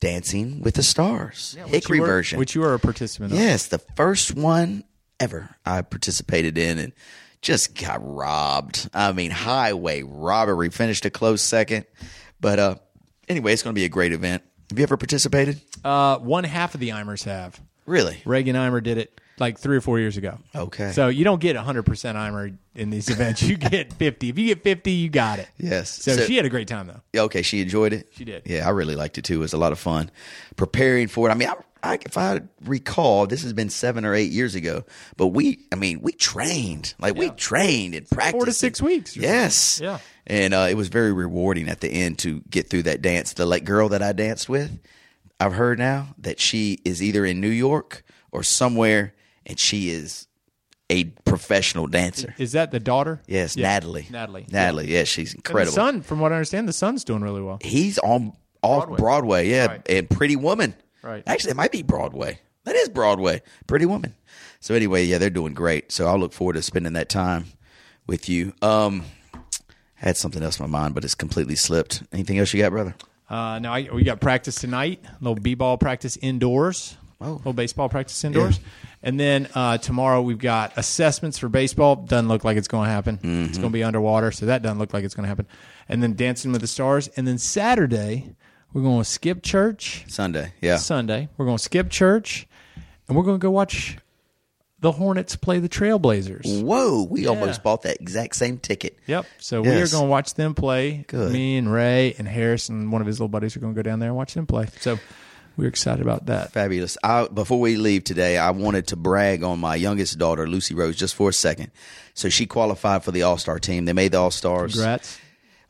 [0.00, 2.38] Dancing with the Stars, Which Hickory were- version.
[2.38, 3.38] which you were a participant of.
[3.38, 4.84] yes, the first one
[5.20, 6.92] ever I participated in, and
[7.42, 8.88] just got robbed.
[8.94, 10.70] I mean, highway robbery.
[10.70, 11.86] Finished a close second,
[12.40, 12.74] but uh,
[13.28, 14.42] anyway, it's going to be a great event.
[14.70, 15.60] Have you ever participated?
[15.84, 17.60] Uh, one half of the Eimers have.
[17.86, 18.20] Really?
[18.26, 20.36] Reagan Eimer did it like three or four years ago.
[20.54, 20.90] Okay.
[20.92, 23.40] So you don't get 100% Eimer in these events.
[23.42, 24.28] You get 50.
[24.28, 25.48] If you get 50, you got it.
[25.56, 26.02] Yes.
[26.02, 27.22] So, So- she had a great time, though.
[27.24, 28.08] Okay, she enjoyed it.
[28.14, 28.42] She did.
[28.44, 29.36] Yeah, I really liked it too.
[29.36, 30.10] It was a lot of fun
[30.56, 31.32] preparing for it.
[31.32, 34.84] I mean, I, I, if I recall, this has been seven or eight years ago,
[35.16, 39.16] but we, I mean, we trained like we trained and practiced Four to six weeks
[39.16, 39.80] Yes.
[39.82, 39.98] Yeah.
[40.26, 43.32] And uh, it was very rewarding at the end to get through that dance.
[43.32, 44.78] The like girl that I danced with,
[45.40, 48.02] I've heard now that she is either in New York
[48.32, 49.14] or somewhere,
[49.46, 50.26] and she is
[50.90, 52.34] a professional dancer.
[52.38, 53.22] Is that the daughter?
[53.26, 53.68] Yes, Yeah.
[53.68, 54.06] Natalie.
[54.10, 54.46] Natalie.
[54.50, 54.90] Natalie.
[54.92, 55.72] Yeah, she's And the incredible.
[55.74, 57.58] son, from what I understand, the son's doing really well.
[57.62, 58.96] He's on off Broadway.
[58.98, 59.88] Broadway, yeah, Right.
[59.88, 60.74] and Pretty Woman.
[61.08, 61.22] Right.
[61.26, 62.38] Actually, it might be Broadway.
[62.64, 63.40] That is Broadway.
[63.66, 64.14] Pretty Woman.
[64.60, 65.90] So anyway, yeah, they're doing great.
[65.90, 67.46] So I'll look forward to spending that time
[68.06, 68.52] with you.
[68.60, 69.04] Um,
[69.34, 69.40] I
[69.94, 72.02] had something else in my mind, but it's completely slipped.
[72.12, 72.94] Anything else you got, brother?
[73.30, 75.00] Uh, now I, we got practice tonight.
[75.06, 76.98] A little b-ball practice indoors.
[77.22, 77.32] Oh.
[77.32, 78.60] A little baseball practice indoors.
[79.02, 81.96] And then uh, tomorrow we've got assessments for baseball.
[81.96, 83.16] Doesn't look like it's going to happen.
[83.16, 83.44] Mm-hmm.
[83.44, 85.46] It's going to be underwater, so that doesn't look like it's going to happen.
[85.88, 87.08] And then Dancing with the Stars.
[87.16, 88.34] And then Saturday
[88.72, 90.04] we're going to skip church.
[90.08, 90.52] Sunday.
[90.60, 90.76] Yeah.
[90.76, 92.46] Sunday we're going to skip church,
[93.06, 93.98] and we're going to go watch
[94.80, 96.62] the Hornets play the Trailblazers.
[96.62, 98.96] Whoa, we almost bought that exact same ticket.
[99.06, 99.26] Yep.
[99.38, 101.04] So we are going to watch them play.
[101.08, 101.32] Good.
[101.32, 103.82] Me and Ray and Harris and one of his little buddies are going to go
[103.82, 104.68] down there and watch them play.
[104.78, 104.98] So
[105.56, 106.52] we're excited about that.
[106.52, 106.96] Fabulous.
[107.02, 110.94] I, before we leave today, I wanted to brag on my youngest daughter, Lucy Rose,
[110.94, 111.72] just for a second.
[112.14, 113.84] So she qualified for the All Star team.
[113.84, 114.74] They made the All Stars.
[114.74, 115.18] Congrats.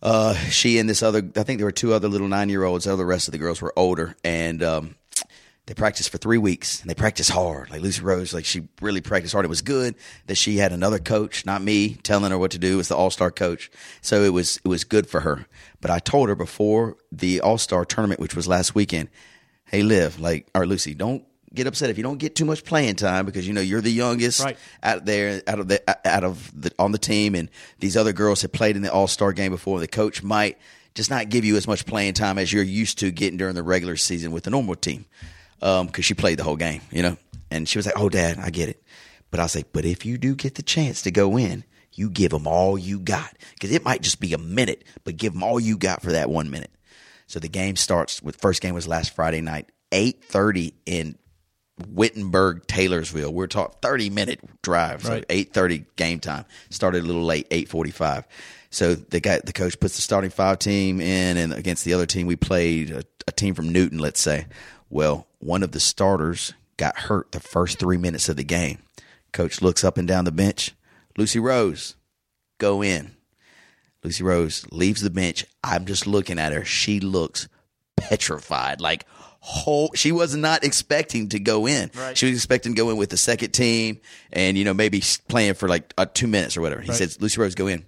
[0.00, 2.84] Uh, she and this other, I think there were two other little nine year olds.
[2.84, 4.94] The rest of the girls were older, and um,
[5.66, 6.80] they practiced for three weeks.
[6.80, 7.70] And they practiced hard.
[7.70, 9.44] Like Lucy Rose, like she really practiced hard.
[9.44, 9.96] It was good
[10.26, 12.74] that she had another coach, not me, telling her what to do.
[12.74, 13.70] It was the All Star coach,
[14.00, 15.46] so it was it was good for her.
[15.80, 19.08] But I told her before the All Star tournament, which was last weekend,
[19.66, 21.24] hey, Liv, like or Lucy, don't
[21.58, 23.92] get upset if you don't get too much playing time because you know you're the
[23.92, 24.56] youngest Right.
[24.82, 27.34] out there out of the out of the on the team.
[27.34, 27.50] And
[27.80, 29.80] these other girls have played in the all-star game before.
[29.80, 30.56] The coach might
[30.94, 33.62] just not give you as much playing time as you're used to getting during the
[33.62, 35.04] regular season with the normal team
[35.62, 37.16] um, because she played the whole game you know?
[37.50, 38.82] And she was like oh dad i get it.
[39.30, 42.10] But i was like but if you do get the chance to go in you
[42.10, 43.32] give them all you got.
[43.54, 46.30] Because it might just be a minute but give them all you got for that
[46.30, 46.70] one minute.
[47.26, 51.18] So the game starts with first game was last friday night 8.30 in
[51.88, 53.32] Wittenberg, Taylorsville.
[53.32, 55.24] We're talking thirty minute drive, so Right.
[55.30, 56.44] eight thirty game time.
[56.70, 58.26] Started a little late, eight forty five.
[58.70, 62.06] So the guy, the coach puts the starting five team in, and against the other
[62.06, 63.98] team, we played a, a team from Newton.
[63.98, 64.46] Let's say,
[64.90, 68.78] well, one of the starters got hurt the first three minutes of the game.
[69.32, 70.74] Coach looks up and down the bench.
[71.16, 71.96] Lucy Rose,
[72.58, 73.16] go in.
[74.04, 75.44] Lucy Rose leaves the bench.
[75.64, 76.64] I'm just looking at her.
[76.64, 77.48] She looks
[77.96, 78.80] petrified.
[78.80, 79.04] Like
[79.40, 81.90] whole she was not expecting to go in.
[82.14, 84.00] She was expecting to go in with the second team
[84.32, 86.80] and you know maybe playing for like uh, 2 minutes or whatever.
[86.82, 87.84] He says Lucy Rose go in.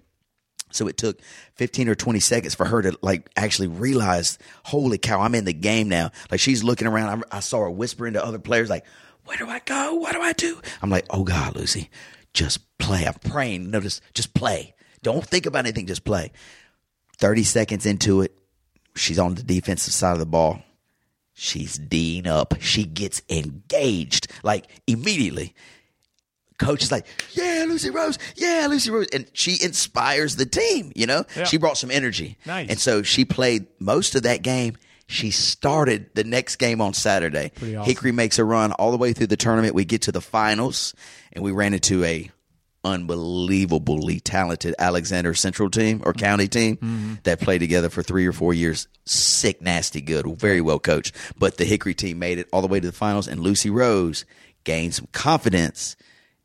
[0.72, 1.20] So it took
[1.57, 5.53] 15 or 20 seconds for her to like actually realize, holy cow, I'm in the
[5.53, 6.11] game now.
[6.30, 7.24] Like she's looking around.
[7.30, 8.84] I, I saw her whispering to other players, like,
[9.24, 9.94] where do I go?
[9.94, 10.61] What do I do?
[10.82, 11.90] I'm like, oh God, Lucy,
[12.32, 13.05] just play.
[13.05, 13.70] I'm praying.
[13.70, 14.74] Notice, just play.
[15.03, 15.86] Don't think about anything.
[15.86, 16.32] Just play.
[17.18, 18.36] 30 seconds into it,
[18.96, 20.62] she's on the defensive side of the ball.
[21.43, 22.55] She's D'ing up.
[22.61, 25.55] She gets engaged like immediately
[26.59, 30.93] coach is like, "Yeah, Lucy Rose, yeah, Lucy Rose," and she inspires the team.
[30.95, 31.45] You know, Yeah.
[31.45, 32.68] she brought some energy, Nice.
[32.68, 34.76] and so she played most of that game.
[35.07, 37.53] She started the next game on Saturday.
[37.57, 37.82] Awesome.
[37.84, 39.74] Hickory makes a run all the way through the tournament.
[39.74, 40.93] We get to the finals,
[41.32, 42.30] and we ran into a
[42.84, 48.54] unbelievably talented Alexander Central team or county team that played together for three or four
[48.54, 48.88] years.
[49.04, 51.14] Sick, nasty, good, very well coached.
[51.38, 54.24] But the Hickory team made it all the way to the finals, and Lucy Rose
[54.64, 55.96] gained some confidence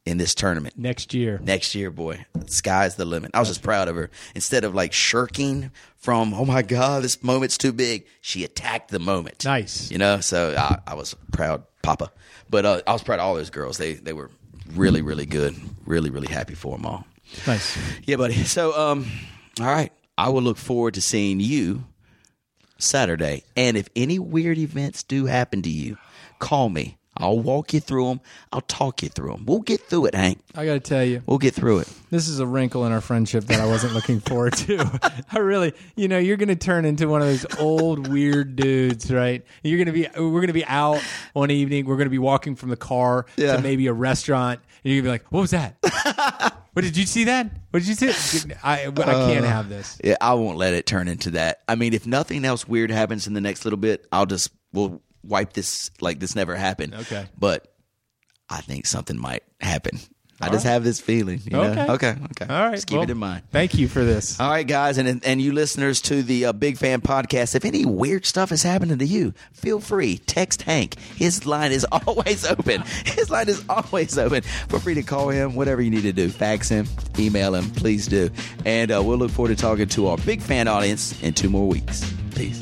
[0.06, 1.40] in this tournament Next year.
[1.44, 3.32] next year, boy, sky's the limit.
[3.34, 4.12] I was just proud of her.
[4.36, 9.00] Instead of like shirking from, oh my God, this moment's too big, she attacked the
[9.00, 9.44] moment.
[9.46, 9.90] Nice.
[9.90, 12.12] You know, so I, I was proud, Papa.
[12.50, 13.80] But uh, I was proud of all those girls.
[13.80, 14.30] They they were
[14.76, 15.56] really, really good.
[15.86, 17.06] Really, really happy for them all.
[17.48, 17.78] Nice.
[18.06, 18.36] Yeah, buddy.
[18.44, 19.06] So, um,
[19.60, 19.92] all right.
[20.18, 21.84] I will look forward to seeing you
[22.78, 23.44] Saturday.
[23.56, 25.98] And if any weird events do happen to you,
[26.40, 26.98] call me.
[27.18, 28.22] I'll walk you through them.
[28.52, 29.46] I'll talk you through them.
[29.46, 30.40] We'll get through it, Hank.
[30.54, 31.90] I got to tell you, We'll get through it.
[32.10, 35.24] this is a wrinkle in our friendship that I wasn't looking forward to.
[35.32, 39.12] I really, you know, you're going to turn into one of those old weird dudes,
[39.12, 39.44] right?
[39.64, 41.02] You're going to be, we're going to be out
[41.34, 41.86] one evening.
[41.86, 43.56] We're going to be walking from the car Yeah.
[43.58, 45.76] to maybe a restaurant, and you're going to be like, "What was that?
[46.74, 47.50] what did you see that?
[47.72, 49.98] What did you see?" I, but I uh, can't have this.
[50.04, 51.62] Yeah, I won't let it turn into that.
[51.68, 55.02] I mean, if nothing else weird happens in the next little bit, I'll just we'll
[55.28, 56.96] wipe this like this never happened.
[56.96, 57.26] Okay.
[57.38, 57.68] But
[58.50, 60.00] I think something might happen.
[60.42, 61.40] I just have this feeling.
[61.46, 61.64] You know?
[61.64, 61.92] Okay.
[61.92, 62.16] Okay.
[62.32, 62.54] Okay.
[62.54, 63.44] All right, Just keep well, it in mind.
[63.52, 64.38] Thank you for this.
[64.40, 67.56] All right, guys, and and you listeners to the uh, Big Fan Podcast.
[67.56, 71.00] If any weird stuff is happening to you, feel free text Hank.
[71.16, 72.84] His line is always open.
[73.06, 74.42] His line is always open.
[74.42, 75.56] Feel free to call him.
[75.56, 76.86] Whatever you need to do, fax him,
[77.18, 77.70] email him.
[77.72, 78.30] Please do.
[78.66, 81.68] And uh, we'll look forward to talking to our big fan audience in two more
[81.68, 82.14] weeks.
[82.36, 82.62] Peace.